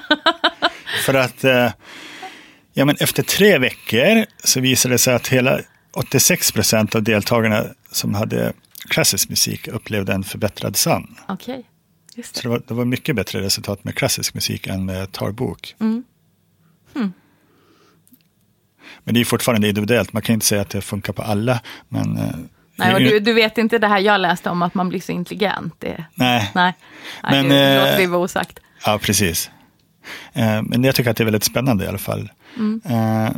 för 1.06 1.14
att 1.14 1.44
eh, 1.44 1.70
ja, 2.74 2.86
men 2.86 2.96
efter 3.00 3.24
tre 3.24 3.58
veckor 3.58 4.26
så 4.44 4.60
visade 4.60 4.94
det 4.94 4.98
sig 5.00 5.14
att 5.16 5.28
hela 5.28 5.60
86 5.94 6.52
procent 6.52 6.96
av 6.96 7.04
deltagarna 7.04 7.66
som 7.92 8.14
hade 8.14 8.54
klassisk 8.90 9.30
musik 9.30 9.68
upplevde 9.68 10.14
en 10.14 10.24
förbättrad 10.24 10.76
sömn. 10.76 11.16
Okej, 11.28 11.64
just 12.16 12.36
Så 12.36 12.42
det. 12.42 12.48
det 12.48 12.50
var, 12.50 12.62
det 12.68 12.74
var 12.74 12.86
mycket 12.86 13.16
bättre 13.16 13.42
resultat 13.42 13.84
med 13.84 13.96
klassisk 13.96 14.34
musik 14.34 14.68
än 14.68 14.86
med 14.86 15.12
talbok. 15.12 15.76
Mm. 15.80 16.04
Men 19.04 19.14
det 19.14 19.20
är 19.22 19.26
fortfarande 19.26 19.68
individuellt, 19.68 20.14
man 20.14 20.22
kan 20.22 20.34
inte 20.34 20.46
säga 20.46 20.62
att 20.62 20.70
det 20.70 20.82
funkar 20.82 21.14
på 21.14 21.22
alla. 21.22 21.60
Men, 21.90 22.18
eh, 22.18 22.30
Nej, 22.76 22.94
och 22.94 23.00
det- 23.00 23.10
du, 23.10 23.20
du 23.20 23.34
vet 23.34 23.58
inte 23.58 23.78
det 23.80 23.88
här 23.88 24.00
jag 24.00 24.22
läste 24.22 24.50
om 24.50 24.62
att 24.62 24.74
man 24.74 24.90
blir 24.90 25.00
så 25.00 25.12
intelligent. 25.12 25.74
Det, 25.80 26.06
nej. 26.16 26.52
nej, 26.56 26.74
nej 27.24 27.32
Men, 27.44 27.50
det 27.50 27.74
eh, 27.76 27.80
låter 27.80 27.98
vi 27.98 28.06
vara 28.06 28.22
osagt. 28.22 28.60
Ja, 28.86 29.00
precis. 29.02 29.52
Eh, 30.34 30.62
Men 30.62 30.84
jag 30.84 30.96
tycker 30.96 31.12
att 31.12 31.18
det 31.18 31.24
är 31.24 31.26
väldigt 31.26 31.44
spännande 31.44 31.86
i 31.86 31.88
alla 31.88 31.98
fall. 31.98 32.32
Mm. 32.58 32.82
Eh, 32.86 33.32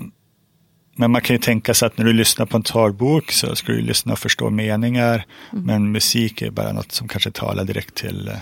Men 0.97 1.12
man 1.12 1.21
kan 1.21 1.34
ju 1.36 1.39
tänka 1.39 1.73
sig 1.73 1.86
att 1.86 1.97
när 1.97 2.06
du 2.06 2.13
lyssnar 2.13 2.45
på 2.45 2.58
en 2.58 2.63
talbok 2.63 3.32
så 3.32 3.56
ska 3.56 3.71
du 3.71 3.82
lyssna 3.82 4.13
och 4.13 4.19
förstå 4.19 4.49
meningar. 4.49 5.25
Mm. 5.54 5.65
Men 5.65 5.91
musik 5.91 6.41
är 6.41 6.51
bara 6.51 6.73
något 6.73 6.91
som 6.91 7.08
kanske 7.08 7.32
talar 7.32 7.63
direkt 7.63 7.95
till 7.95 8.28
eh, 8.28 8.34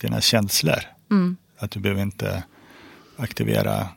dina 0.00 0.20
känslor. 0.20 0.78
Mm. 1.10 1.36
Att 1.58 1.70
du 1.70 1.80
behöver 1.80 2.02
inte 2.02 2.42
aktivera 3.16 3.88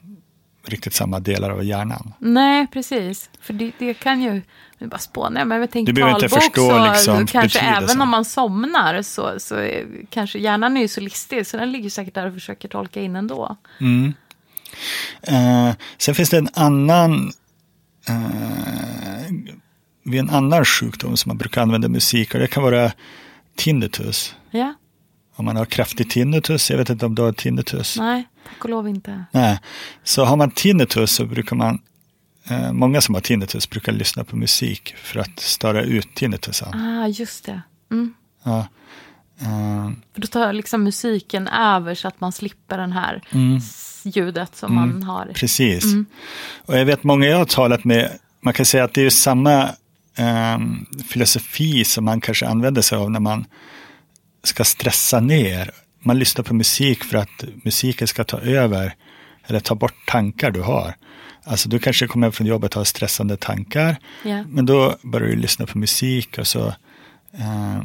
riktigt 0.70 0.94
samma 0.94 1.20
delar 1.20 1.50
av 1.50 1.64
hjärnan. 1.64 2.14
Nej, 2.20 2.68
precis. 2.68 3.30
För 3.42 3.54
det, 3.54 3.72
det 3.80 3.94
kan 3.94 4.22
ju, 4.22 4.42
nu 4.78 4.88
bara 4.88 4.98
spånar 4.98 5.42
jag, 5.42 5.48
men 5.48 5.60
jag 5.60 5.72
tänker 5.72 5.94
talbok 5.94 6.56
så 6.56 6.92
liksom, 6.92 7.28
kanske 7.28 7.60
även 7.60 8.02
om 8.02 8.10
man 8.10 8.26
somnar 8.26 9.02
så, 9.02 9.40
så 9.40 9.56
är, 9.56 9.88
kanske 10.10 10.40
hjärnan 10.40 10.78
är 10.78 10.82
ju 10.82 10.88
så 10.88 11.02
listig 11.02 11.48
så 11.48 11.58
den 11.58 11.72
ligger 11.72 11.90
säkert 11.90 12.14
där 12.14 12.28
och 12.28 12.34
försöker 12.34 12.68
tolka 12.68 13.02
in 13.02 13.16
ändå. 13.16 13.58
Eh, 15.22 15.72
sen 15.98 16.16
finns 16.16 16.30
det 16.30 16.38
en 16.38 16.50
annan 16.54 17.32
eh, 18.10 19.34
vid 20.04 20.20
en 20.20 20.30
annan 20.30 20.66
sjukdom 20.66 21.18
som 21.18 21.30
man 21.30 21.38
brukar 21.38 21.62
använda 21.62 21.88
musik 21.88 22.34
och 22.34 22.40
det 22.40 22.48
kan 22.48 22.64
vara 22.64 22.92
tinnitus. 23.56 24.36
Ja, 24.52 24.74
Om 25.40 25.46
man 25.46 25.56
har 25.56 25.66
kraftig 25.66 26.10
tinnitus, 26.10 26.70
jag 26.72 26.78
vet 26.78 26.90
inte 26.90 27.06
om 27.06 27.16
du 27.16 27.22
har 27.22 27.32
tinnitus. 27.32 27.98
nej, 27.98 28.28
tack 28.48 28.64
och 28.64 28.70
lov 28.70 28.88
inte. 28.90 29.26
Nej. 29.32 29.60
Så 30.04 30.26
har 30.26 30.36
man 30.38 30.52
tinnitus 30.52 31.12
så 31.12 31.26
brukar 31.26 31.56
man, 31.56 31.82
eh, 32.50 32.72
många 32.72 33.02
som 33.02 33.16
har 33.16 33.22
tinnitus 33.22 33.70
brukar 33.70 33.92
lyssna 33.92 34.24
på 34.24 34.36
musik 34.36 34.96
för 35.04 35.20
att 35.20 35.40
störa 35.40 35.82
ut 35.82 36.16
tinnitusen. 36.16 36.74
Ah, 36.74 37.08
just 37.08 37.46
det. 37.46 37.62
Mm. 37.92 38.14
Ja. 38.44 38.68
Eh, 39.42 39.92
För 40.14 40.22
då 40.22 40.28
tar 40.28 40.54
liksom 40.54 40.84
musiken 40.84 41.48
över 41.48 41.96
så 41.96 42.08
att 42.08 42.22
man 42.22 42.32
slipper 42.32 42.78
den 42.78 42.92
här 42.92 43.22
Mm. 43.32 43.60
ljudet 44.04 44.56
som 44.56 44.76
man 44.76 45.04
har. 45.04 45.32
Precis. 45.36 45.86
Och 46.66 46.78
jag 46.78 46.86
vet 46.86 47.04
många 47.04 47.26
jag 47.26 47.38
har 47.38 47.46
talat 47.46 47.84
med, 47.84 48.12
man 48.42 48.54
kan 48.54 48.66
säga 48.66 48.84
att 48.84 48.94
det 48.94 49.02
är 49.06 49.10
samma 49.10 49.70
ehm, 50.16 50.86
filosofi 51.08 51.84
som 51.84 52.06
man 52.06 52.22
kanske 52.22 52.48
använder 52.48 52.82
sig 52.82 52.98
av 52.98 53.12
när 53.12 53.20
man 53.20 53.46
ska 54.48 54.64
stressa 54.64 55.20
ner. 55.20 55.72
Man 56.00 56.20
lyssnar 56.20 56.44
på 56.44 56.54
musik 56.54 57.04
för 57.04 57.18
att 57.18 57.44
musiken 57.64 58.08
ska 58.08 58.24
ta 58.24 58.40
över 58.40 58.96
eller 59.48 59.60
ta 59.60 59.76
bort 59.76 59.96
tankar 60.08 60.52
du 60.52 60.62
har. 60.62 60.96
Alltså 61.44 61.70
du 61.70 61.80
kanske 61.80 62.08
kommer 62.08 62.28
hem 62.28 62.32
från 62.32 62.48
jobbet 62.48 62.74
och 62.76 62.80
har 62.80 62.86
stressande 62.86 63.38
tankar, 63.38 63.98
Ja. 64.24 64.44
men 64.48 64.66
då 64.66 64.98
börjar 65.04 65.28
du 65.28 65.36
lyssna 65.36 65.66
på 65.66 65.78
musik 65.78 66.38
och 66.38 66.48
så 66.48 66.68
eh, 67.34 67.82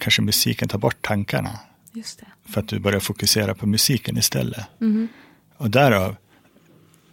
kanske 0.00 0.22
musiken 0.22 0.68
tar 0.68 0.78
bort 0.78 0.96
tankarna 1.02 1.58
för 2.48 2.60
att 2.60 2.68
du 2.68 2.78
börjar 2.78 3.00
fokusera 3.00 3.54
på 3.54 3.66
musiken 3.66 4.18
istället. 4.18 4.66
Och 5.56 5.70
därav 5.70 6.16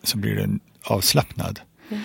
så 0.03 0.17
blir 0.17 0.35
du 0.35 0.59
avslappnad. 0.83 1.59
Ja. 1.89 1.97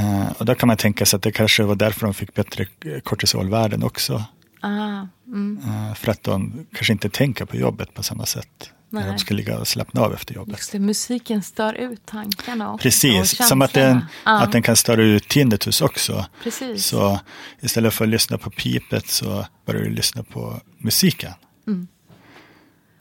Eh, 0.00 0.30
och 0.38 0.44
då 0.44 0.54
kan 0.54 0.66
man 0.66 0.76
tänka 0.76 1.06
sig 1.06 1.16
att 1.16 1.22
det 1.22 1.32
kanske 1.32 1.62
var 1.62 1.74
därför 1.74 2.06
de 2.06 2.14
fick 2.14 2.34
bättre 2.34 2.66
kortisolvärden 3.04 3.82
också. 3.82 4.24
Ah, 4.60 5.06
mm. 5.26 5.60
Eh, 5.64 5.94
för 5.94 6.10
att 6.10 6.22
de 6.22 6.66
kanske 6.72 6.92
inte 6.92 7.08
tänker 7.08 7.44
på 7.44 7.56
jobbet 7.56 7.94
på 7.94 8.02
samma 8.02 8.26
sätt. 8.26 8.70
När 8.92 9.00
Nej. 9.00 9.10
de 9.10 9.18
ska 9.18 9.34
ligga 9.34 9.58
och 9.58 9.68
slappna 9.68 10.00
av 10.00 10.14
efter 10.14 10.34
jobbet. 10.34 10.56
Just 10.56 10.72
det, 10.72 10.78
musiken 10.78 11.42
stör 11.42 11.74
ut 11.74 12.06
tankarna 12.06 12.72
också. 12.72 12.82
Precis, 12.82 13.40
och 13.40 13.46
som 13.46 13.62
att 13.62 13.72
den, 13.72 14.00
känslorna. 14.00 14.40
att 14.40 14.52
den 14.52 14.62
kan 14.62 14.76
störa 14.76 15.02
ut 15.02 15.28
tinnitus 15.28 15.80
också. 15.80 16.26
Precis. 16.42 16.86
Så 16.86 17.20
istället 17.60 17.94
för 17.94 18.04
att 18.04 18.10
lyssna 18.10 18.38
på 18.38 18.50
pipet 18.50 19.08
så 19.08 19.46
börjar 19.66 19.82
du 19.82 19.90
lyssna 19.90 20.22
på 20.22 20.60
musiken. 20.78 21.32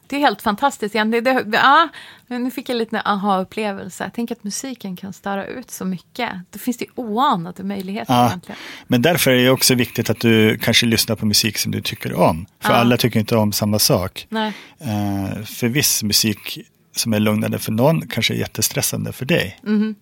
Det 0.10 0.16
är 0.16 0.20
helt 0.20 0.42
fantastiskt. 0.42 0.94
Det, 0.94 1.22
det, 1.22 1.46
ja, 1.54 1.90
nu 2.28 2.52
fick 2.52 2.70
jag 2.70 2.76
lite 2.78 3.02
aha-upplevelse. 3.02 4.12
Tänker 4.16 4.36
att 4.36 4.44
musiken 4.44 4.96
kan 4.96 5.14
störa 5.14 5.46
ut 5.46 5.72
så 5.72 5.86
mycket. 5.86 6.30
Då 6.50 6.60
finns 6.60 6.78
det 6.78 6.86
oanade 6.96 7.64
möjligheter 7.64 8.14
Ja, 8.14 8.28
egentligen. 8.28 8.58
men 8.88 9.02
därför 9.02 9.32
är 9.32 9.44
det 9.44 9.50
också 9.50 9.76
viktigt 9.76 10.10
att 10.10 10.20
du 10.20 10.58
kanske 10.58 10.86
lyssnar 10.86 11.16
på 11.16 11.26
musik 11.26 11.58
som 11.58 11.72
du 11.72 11.82
tycker 11.82 12.14
om. 12.14 12.46
För 12.60 12.74
Ja. 12.74 12.76
alla 12.80 12.98
tycker 12.98 13.20
inte 13.20 13.36
om 13.38 13.52
samma 13.52 13.80
sak. 13.80 14.28
Nej. 14.30 14.54
Eh, 14.80 15.44
för 15.44 15.68
viss 15.68 16.04
musik 16.04 16.60
som 16.96 17.14
är 17.14 17.20
lugnande 17.20 17.60
för 17.60 17.72
någon 17.72 18.08
kanske 18.08 18.34
är 18.34 18.38
jättestressande 18.38 19.12
för 19.14 19.26
dig. 19.26 19.60
Mm. 19.64 19.96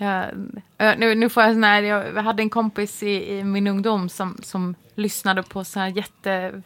Eh, 0.00 0.94
nu, 0.98 1.14
nu 1.14 1.28
får 1.28 1.42
jag 1.42 1.52
sån 1.52 1.64
här, 1.64 1.82
jag 1.82 2.22
hade 2.22 2.42
en 2.42 2.50
kompis 2.50 3.02
i, 3.02 3.38
i 3.38 3.44
min 3.44 3.66
ungdom 3.66 4.08
som, 4.08 4.36
som 4.42 4.74
lyssnade 4.94 5.42
på 5.42 5.64
så 5.64 5.80
här 5.80 5.88
jätte, 5.88 6.62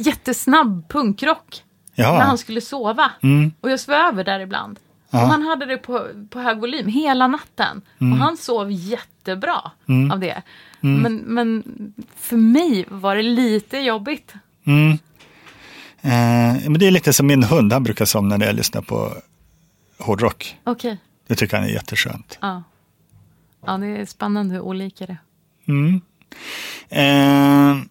jättesnabb 0.00 0.88
punkrock. 0.88 1.64
Jaha. 1.94 2.18
När 2.18 2.24
han 2.24 2.38
skulle 2.38 2.60
sova. 2.60 3.10
Mm. 3.22 3.52
Och 3.60 3.70
jag 3.70 3.80
sov 3.80 4.24
där 4.24 4.40
ibland. 4.40 4.78
Ja. 5.10 5.22
Och 5.22 5.28
han 5.28 5.42
hade 5.42 5.66
det 5.66 5.76
på, 5.76 6.06
på 6.30 6.40
hög 6.40 6.58
volym 6.60 6.86
hela 6.86 7.26
natten. 7.26 7.82
Mm. 8.00 8.12
Och 8.12 8.18
han 8.18 8.36
sov 8.36 8.70
jättebra 8.70 9.70
av 10.12 10.20
det. 10.20 10.42
Men, 10.80 11.16
men 11.16 11.62
för 12.16 12.36
mig 12.36 12.84
var 12.88 13.16
det 13.16 13.22
lite 13.22 13.78
jobbigt. 13.78 14.34
Mm. 14.64 14.98
Eh, 16.02 16.70
men 16.70 16.78
det 16.78 16.86
är 16.86 16.90
lite 16.90 17.12
som 17.12 17.26
min 17.26 17.42
hund, 17.42 17.72
han 17.72 17.82
brukar 17.82 18.04
somna 18.04 18.36
när 18.36 18.46
jag 18.46 18.54
lyssnar 18.54 18.82
på 18.82 19.12
hårdrock. 19.98 20.56
Okej. 20.64 20.98
Det 21.26 21.34
tycker 21.34 21.56
han 21.56 21.66
är 21.66 21.70
jätteskönt. 21.70 22.38
Ja. 22.40 22.62
ja, 23.66 23.78
det 23.78 23.86
är 23.86 24.06
spännande 24.06 24.54
hur 24.54 24.60
olika 24.60 25.06
det 25.06 25.12
är. 25.12 25.18
Mm. 25.68 26.00
Eh, 26.88 27.84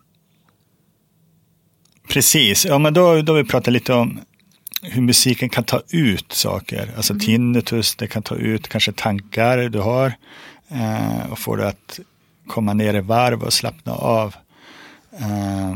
precis, 2.10 2.66
ja, 2.66 2.78
men 2.78 2.94
då, 2.94 3.22
då 3.22 3.34
har 3.34 3.44
vi 3.44 3.50
pratat 3.50 3.74
lite 3.74 3.94
om 3.94 4.20
hur 4.82 5.02
musiken 5.02 5.50
kan 5.50 5.64
ta 5.64 5.82
ut 5.90 6.34
saker. 6.34 6.94
Alltså 6.98 7.16
tinnitus, 7.20 7.96
det 7.96 8.08
kan 8.08 8.24
ta 8.24 8.36
ut 8.36 8.68
kanske 8.68 8.92
tankar 8.92 9.58
du 9.58 9.80
har 9.80 10.14
eh, 10.70 11.32
och 11.32 11.40
få 11.40 11.56
dig 11.56 11.68
att 11.68 12.00
komma 12.48 12.74
ner 12.74 12.94
i 12.94 13.02
varv 13.02 13.44
och 13.44 13.54
slappna 13.54 13.94
av. 13.94 14.36
Eh, 15.12 15.76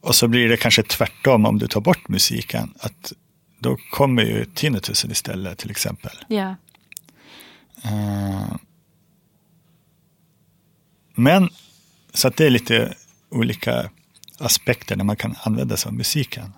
och 0.00 0.14
så 0.14 0.28
blir 0.28 0.48
det 0.48 0.56
kanske 0.56 0.82
tvärtom 0.82 1.46
om 1.46 1.58
du 1.58 1.68
tar 1.68 1.80
bort 1.80 2.08
musiken. 2.08 2.74
Att 2.78 3.12
då 3.58 3.76
kommer 3.90 4.22
ju 4.22 4.44
tinnitusen 4.44 5.10
istället 5.10 5.58
till 5.58 5.70
exempel. 5.70 6.18
Ja. 6.28 6.56
Eh, 7.84 8.56
Men, 11.18 11.48
så 12.14 12.28
att 12.28 12.36
det 12.36 12.46
är 12.46 12.50
lite 12.50 12.94
olika 13.30 13.90
aspekter 14.38 14.96
när 14.96 15.04
man 15.04 15.16
kan 15.16 15.34
använda 15.42 15.76
sig 15.76 15.88
av 15.88 15.94
musiken. 15.94 16.52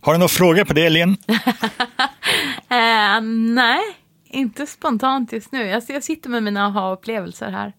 Har 0.00 0.12
du 0.12 0.18
några 0.18 0.28
frågor 0.28 0.64
på 0.64 0.72
det, 0.72 0.90
Linn? 0.90 1.16
Eh, 2.68 3.20
nej, 3.54 3.80
inte 4.30 4.66
spontant 4.66 5.32
just 5.32 5.52
nu. 5.52 5.66
Jag, 5.66 5.82
jag 5.88 6.04
sitter 6.04 6.30
med 6.30 6.42
mina 6.42 6.66
aha-upplevelser 6.66 7.50
här. 7.50 7.72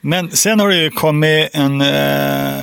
Men 0.00 0.30
sen 0.30 0.60
har 0.60 0.68
det 0.68 0.76
ju 0.76 0.90
kommit 0.90 1.50
en... 1.52 1.80
Eh, 1.80 2.58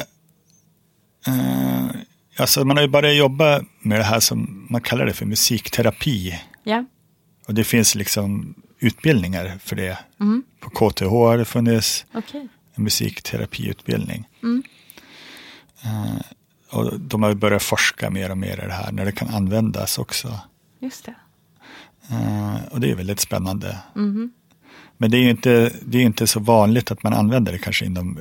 eh, 1.27 1.89
alltså 2.37 2.65
man 2.65 2.77
har 2.77 2.83
ju 2.83 2.89
börjat 2.89 3.15
jobba 3.15 3.61
med 3.81 3.99
det 3.99 4.03
här 4.03 4.19
som 4.19 4.67
man 4.69 4.81
kallar 4.81 5.05
det 5.05 5.13
för 5.13 5.25
musikterapi. 5.25 6.39
Ja. 6.63 6.85
Och 7.47 7.53
det 7.53 7.63
finns 7.63 7.95
liksom 7.95 8.55
utbildningar 8.83 9.57
för 9.59 9.75
det. 9.75 9.97
På 10.59 10.69
KTH 10.69 11.03
har 11.03 11.37
det 11.37 11.45
funnits 11.45 12.05
Okej. 12.13 12.47
en 12.73 12.83
musikterapiutbildning. 12.83 14.27
Eh, 15.83 16.21
och 16.69 16.99
de 16.99 17.23
har 17.23 17.33
börjat 17.33 17.63
forska 17.63 18.09
mer 18.09 18.31
och 18.31 18.37
mer 18.37 18.63
i 18.63 18.67
det 18.67 18.73
här, 18.73 18.91
när 18.91 19.05
det 19.05 19.11
kan 19.11 19.27
användas 19.27 19.97
också. 19.97 20.39
Just 20.79 21.05
det. 21.05 21.15
Eh, 22.09 22.55
och 22.71 22.79
det 22.79 22.91
är 22.91 22.95
väldigt 22.95 23.19
spännande. 23.19 23.77
Men 24.97 25.11
det 25.11 25.17
är 25.17 25.21
ju 25.21 25.29
inte, 25.29 25.73
det 25.85 25.97
är 25.97 26.01
inte 26.01 26.27
så 26.27 26.39
vanligt 26.39 26.91
att 26.91 27.03
man 27.03 27.13
använder 27.13 27.51
det 27.51 27.57
kanske 27.59 27.85
inom, 27.85 28.19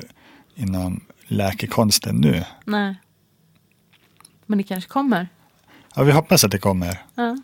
inom 0.55 1.01
läkekonsten 1.27 2.17
nu. 2.17 2.45
Nej. 2.65 2.97
Men 4.47 4.59
det 4.59 4.65
kanske 4.65 4.91
kommer. 4.91 5.29
Ja, 5.95 6.03
vi 6.03 6.13
hoppas 6.13 6.45
att 6.45 6.51
det 6.51 6.59
kommer. 6.59 6.99
Ja. 7.15 7.37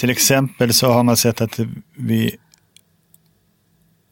Till 0.00 0.10
exempel 0.10 0.74
så 0.74 0.92
har 0.92 1.02
man 1.02 1.16
sett 1.16 1.40
att 1.40 1.60
vid 1.94 2.36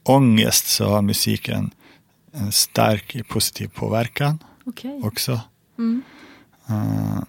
ångest 0.02 0.66
så 0.66 0.88
har 0.88 1.02
musiken 1.02 1.70
en 2.32 2.52
stark 2.52 3.28
positiv 3.28 3.68
påverkan 3.68 4.38
Okej. 4.64 5.00
också. 5.04 5.40
Eh, 6.68 7.22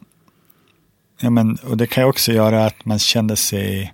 ja, 1.20 1.30
men, 1.30 1.56
och 1.56 1.78
det 1.78 1.88
kan 1.88 2.04
också 2.04 2.32
göra 2.32 2.66
att 2.66 2.86
man 2.86 3.00
känner 3.00 3.36
sig 3.36 3.94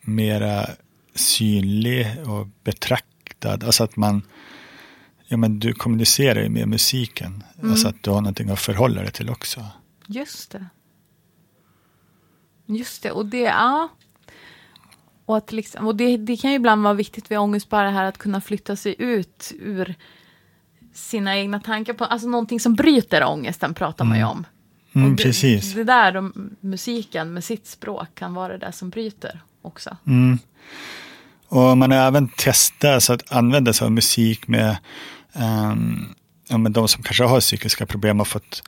mera 0.00 0.66
synlig 1.14 2.06
och 2.28 2.48
betraktad. 2.64 3.64
Alltså 3.64 3.84
att 3.84 3.96
man, 3.96 4.22
ja 5.28 5.36
men 5.36 5.58
du 5.58 5.72
kommunicerar 5.72 6.42
ju 6.42 6.48
med 6.48 6.68
musiken. 6.68 7.44
Alltså 7.62 7.88
att 7.88 8.02
du 8.02 8.10
har 8.10 8.20
någonting 8.20 8.50
att 8.50 8.60
förhålla 8.60 9.02
dig 9.02 9.12
till 9.12 9.30
också. 9.30 9.66
Just 10.06 10.50
det. 10.50 10.66
Just 12.66 13.02
det. 13.02 13.10
Och 13.10 13.26
det, 13.26 13.40
ja. 13.40 13.88
Och, 15.24 15.36
att 15.36 15.52
liksom, 15.52 15.86
och 15.86 15.96
det, 15.96 16.16
det 16.16 16.36
kan 16.36 16.50
ju 16.50 16.56
ibland 16.56 16.82
vara 16.82 16.94
viktigt 16.94 17.30
vid 17.30 17.38
ångest 17.38 17.68
bara 17.68 17.90
här 17.90 18.04
att 18.04 18.18
kunna 18.18 18.40
flytta 18.40 18.76
sig 18.76 18.94
ut 18.98 19.52
ur 19.60 19.94
sina 20.94 21.36
egna 21.36 21.60
tankar. 21.60 21.92
På, 21.92 22.04
alltså 22.04 22.28
någonting 22.28 22.60
som 22.60 22.74
bryter 22.74 23.24
ångesten 23.24 23.74
pratar 23.74 24.04
man 24.04 24.18
ju 24.18 24.24
om. 24.24 24.46
Mm, 24.92 25.10
Och 25.10 25.16
det, 25.16 25.22
precis. 25.22 25.74
Det 25.74 25.84
där 25.84 26.12
de, 26.12 26.56
musiken 26.60 27.32
med 27.32 27.44
sitt 27.44 27.66
språk 27.66 28.08
kan 28.14 28.34
vara 28.34 28.52
det 28.52 28.58
där 28.58 28.70
som 28.70 28.90
bryter 28.90 29.40
också. 29.62 29.96
Mm. 30.06 30.38
Och 31.48 31.78
man 31.78 31.90
har 31.90 31.98
även 31.98 32.28
testat 32.28 33.02
så 33.02 33.12
att 33.12 33.32
använda 33.32 33.72
sig 33.72 33.84
av 33.84 33.92
musik 33.92 34.48
med 34.48 34.76
ehm, 35.32 36.14
ja, 36.48 36.58
men 36.58 36.72
de 36.72 36.88
som 36.88 37.02
kanske 37.02 37.24
har 37.24 37.40
psykiska 37.40 37.86
problem 37.86 38.18
har 38.18 38.24
fått 38.24 38.62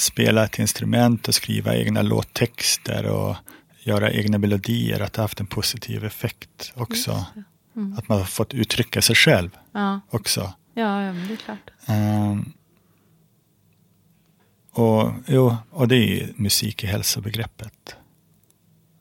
spela 0.00 0.44
ett 0.44 0.58
instrument 0.58 1.28
och 1.28 1.34
skriva 1.34 1.76
egna 1.76 2.02
låttexter 2.02 3.06
och 3.06 3.36
göra 3.82 4.10
egna 4.10 4.38
melodier, 4.38 5.00
att 5.00 5.12
det 5.12 5.18
har 5.18 5.24
haft 5.24 5.40
en 5.40 5.46
positiv 5.46 6.04
effekt 6.04 6.72
också. 6.74 7.24
Mm. 7.76 7.98
Att 7.98 8.08
man 8.08 8.18
har 8.18 8.24
fått 8.24 8.54
uttrycka 8.54 9.02
sig 9.02 9.16
själv 9.16 9.50
ja. 9.72 10.00
också. 10.10 10.52
Ja, 10.74 11.02
ja 11.02 11.12
det 11.12 11.32
är 11.32 11.36
klart. 11.36 11.70
Um, 11.88 12.52
och, 14.72 15.12
jo, 15.26 15.56
och 15.70 15.88
det 15.88 15.96
är 15.96 16.32
musik 16.36 16.84
i 16.84 16.86
hälsobegreppet. 16.86 17.96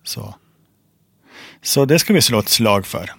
Så. 0.03 0.35
Så 1.61 1.85
det 1.85 1.99
ska 1.99 2.13
vi 2.13 2.21
slå 2.21 2.39
ett 2.39 2.49
slag 2.49 2.85
för. 2.85 3.11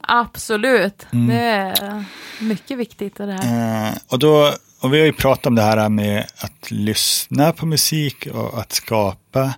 Absolut, 0.00 1.06
mm. 1.12 1.26
det 1.26 1.42
är 1.42 2.04
mycket 2.40 2.78
viktigt. 2.78 3.16
Det 3.16 3.32
här. 3.32 3.90
Uh, 3.92 3.98
och, 4.08 4.18
då, 4.18 4.54
och 4.80 4.94
vi 4.94 4.98
har 4.98 5.06
ju 5.06 5.12
pratat 5.12 5.46
om 5.46 5.54
det 5.54 5.62
här 5.62 5.88
med 5.88 6.26
att 6.36 6.70
lyssna 6.70 7.52
på 7.52 7.66
musik 7.66 8.26
och 8.26 8.60
att 8.60 8.72
skapa. 8.72 9.54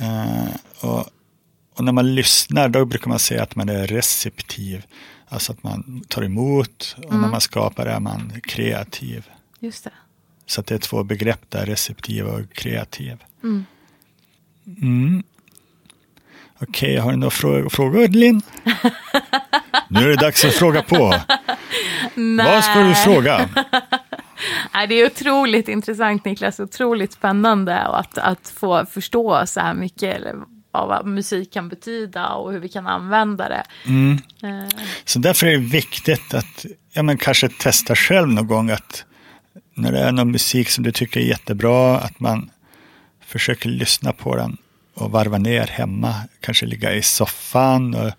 Uh, 0.00 0.48
och, 0.80 1.06
och, 1.74 1.84
när 1.84 1.92
man 1.92 2.14
lyssnar 2.14 2.68
då 2.68 2.84
brukar 2.84 3.08
man 3.08 3.18
säga 3.18 3.42
att 3.42 3.56
man 3.56 3.68
är 3.68 3.86
receptiv. 3.86 4.86
Alltså 5.28 5.52
att 5.52 5.62
man 5.62 6.04
tar 6.08 6.22
emot 6.22 6.96
och 6.98 7.10
mm. 7.10 7.20
när 7.20 7.28
man 7.28 7.40
skapar 7.40 7.86
är 7.86 8.00
man 8.00 8.32
kreativ. 8.42 9.26
Just 9.60 9.84
det. 9.84 9.92
Så 10.46 10.62
det 10.62 10.74
är 10.74 10.78
två 10.78 11.02
begrepp 11.02 11.40
där, 11.48 11.66
receptiv 11.66 12.26
och 12.26 12.52
kreativ. 12.52 13.24
Mm. 13.42 13.64
Mm. 14.66 15.22
Okej, 16.58 16.92
okay, 16.92 16.98
har 16.98 17.10
du 17.10 17.16
några 17.16 17.30
frå 17.30 17.70
frågor 17.70 18.08
Linn? 18.08 18.42
nu 19.88 20.04
är 20.04 20.08
det 20.08 20.16
dags 20.16 20.44
att 20.44 20.52
fråga 20.52 20.82
på. 20.82 21.14
Nej. 22.14 22.46
Vad 22.46 22.64
ska 22.64 22.80
du 22.80 22.94
fråga? 22.94 23.48
Det 24.88 24.94
är 24.94 25.06
otroligt 25.06 25.68
intressant 25.68 26.24
Niklas, 26.24 26.60
otroligt 26.60 27.12
spännande 27.12 27.78
att, 27.78 28.18
att 28.18 28.48
få 28.48 28.86
förstå 28.86 29.46
så 29.46 29.60
här 29.60 29.74
mycket 29.74 30.22
av 30.72 30.88
vad 30.88 31.06
musik 31.06 31.52
kan 31.52 31.68
betyda 31.68 32.28
och 32.28 32.52
hur 32.52 32.58
vi 32.58 32.68
kan 32.68 32.86
använda 32.86 33.48
det. 33.48 33.64
Mm. 33.86 34.18
Eh. 34.42 34.68
Så 35.04 35.18
därför 35.18 35.46
är 35.46 35.50
det 35.50 35.56
viktigt 35.56 36.34
att 36.34 36.66
ja, 36.92 37.02
men 37.02 37.18
kanske 37.18 37.48
testa 37.48 37.94
själv 37.94 38.28
någon 38.28 38.46
gång 38.46 38.70
att 38.70 39.04
när 39.74 39.92
det 39.92 40.00
är 40.00 40.12
någon 40.12 40.30
musik 40.30 40.70
som 40.70 40.84
du 40.84 40.92
tycker 40.92 41.20
är 41.20 41.24
jättebra, 41.24 41.98
att 41.98 42.20
man 42.20 42.50
försöker 43.26 43.68
lyssna 43.68 44.12
på 44.12 44.36
den 44.36 44.56
och 44.94 45.10
varva 45.10 45.38
ner 45.38 45.66
hemma. 45.66 46.14
Kanske 46.40 46.66
ligga 46.66 46.94
i 46.94 47.02
soffan 47.02 47.94
och 47.94 48.12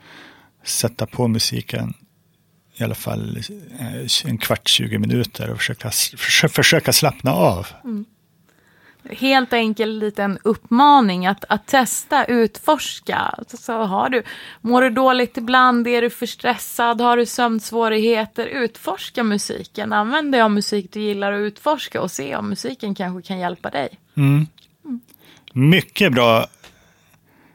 sätta 0.64 1.06
på 1.06 1.28
musiken 1.28 1.94
i 2.78 2.84
alla 2.84 2.96
fall 2.96 3.38
eh, 3.80 4.30
en 4.30 4.38
kvart, 4.38 4.68
20 4.68 4.98
minuter 4.98 5.50
och 5.50 5.58
försöka, 5.58 5.92
försöka 6.50 6.94
slappna 6.94 7.34
av. 7.34 7.68
Mm. 7.84 8.06
Helt 9.10 9.54
enkel 9.54 10.00
liten 10.00 10.40
uppmaning 10.44 11.26
att, 11.26 11.46
att 11.50 11.68
testa, 11.68 12.26
utforska. 12.26 13.36
Så 13.48 13.74
har 13.74 14.10
du, 14.10 14.24
mår 14.62 14.82
du 14.82 14.90
dåligt 14.90 15.38
ibland, 15.38 15.88
är 15.88 16.02
du 16.02 16.10
för 16.10 16.26
stressad, 16.26 17.02
har 17.02 17.18
du 17.18 17.26
sömnsvårigheter, 17.26 18.46
utforska 18.46 19.24
musiken. 19.24 19.94
Använd 19.94 20.32
dig 20.32 20.42
av 20.42 20.52
musik 20.52 20.94
du 20.94 21.02
gillar 21.02 21.32
och 21.32 21.40
utforska 21.40 22.02
och 22.02 22.12
se 22.12 22.36
om 22.36 22.50
musiken 22.50 22.96
kanske 22.96 23.28
kan 23.28 23.40
hjälpa 23.40 23.70
dig. 23.70 23.90
Mm. 24.18 24.48
Mm. 24.86 25.02
Mycket 25.54 26.12
bra 26.12 26.48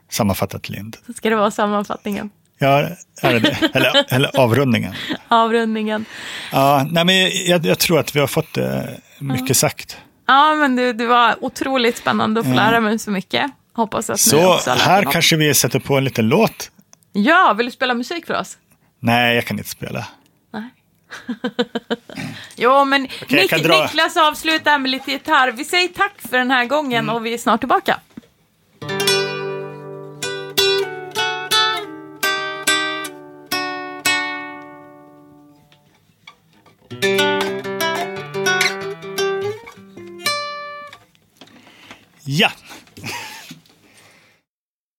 sammanfattat 0.09 0.69
Lind. 0.69 0.97
Så 1.05 1.13
ska 1.13 1.29
det 1.29 1.35
vara 1.35 1.51
sammanfattningen. 1.51 2.29
Ja, 2.57 2.89
är 3.21 3.39
det 3.39 3.69
eller, 3.73 4.13
eller 4.13 4.39
avrundningen. 4.39 4.93
avrundningen. 5.27 6.05
Ja, 6.51 6.87
nej, 6.91 7.05
men 7.05 7.15
jag, 7.45 7.65
jag, 7.65 7.79
tror 7.79 7.99
att 7.99 8.15
vi 8.15 8.19
har 8.19 8.27
fått 8.27 8.57
eh, 8.57 8.81
mycket 9.19 9.49
ja. 9.49 9.55
sagt. 9.55 9.97
Ja, 10.27 10.55
men 10.55 10.75
det, 10.75 10.93
det 10.93 11.05
var 11.05 11.35
otroligt 11.43 11.97
spännande 11.97 12.39
att 12.39 12.45
få 12.45 12.53
lära 12.53 12.79
mig 12.79 12.99
så 12.99 13.11
mycket. 13.11 13.51
Hoppas 13.73 14.09
att 14.09 14.19
så 14.19 14.59
här 14.67 15.03
kanske 15.11 15.35
vi 15.35 15.53
sätter 15.53 15.79
på 15.79 15.97
en 15.97 16.03
liten 16.03 16.27
låt. 16.27 16.71
Ja, 17.13 17.53
vill 17.57 17.65
du 17.65 17.71
spela 17.71 17.93
musik 17.93 18.25
för 18.25 18.39
oss? 18.39 18.57
Nej, 18.99 19.35
jag 19.35 19.45
kan 19.45 19.57
inte 19.57 19.69
spela. 19.69 20.05
Nej. 20.53 20.69
jo, 22.55 22.85
men 22.85 23.03
okay, 23.03 23.41
Nik 23.41 23.51
Niklas 23.51 24.17
avslutar 24.17 24.79
med 24.79 24.91
lite 24.91 25.11
gitarr. 25.11 25.51
Vi 25.51 25.65
säger 25.65 25.87
tack 25.87 26.13
för 26.29 26.37
den 26.37 26.51
här 26.51 26.65
gången 26.65 27.03
mm. 27.03 27.15
och 27.15 27.25
vi 27.25 27.33
är 27.33 27.37
snart 27.37 27.61
tillbaka. 27.61 27.99
Ja, 42.25 42.51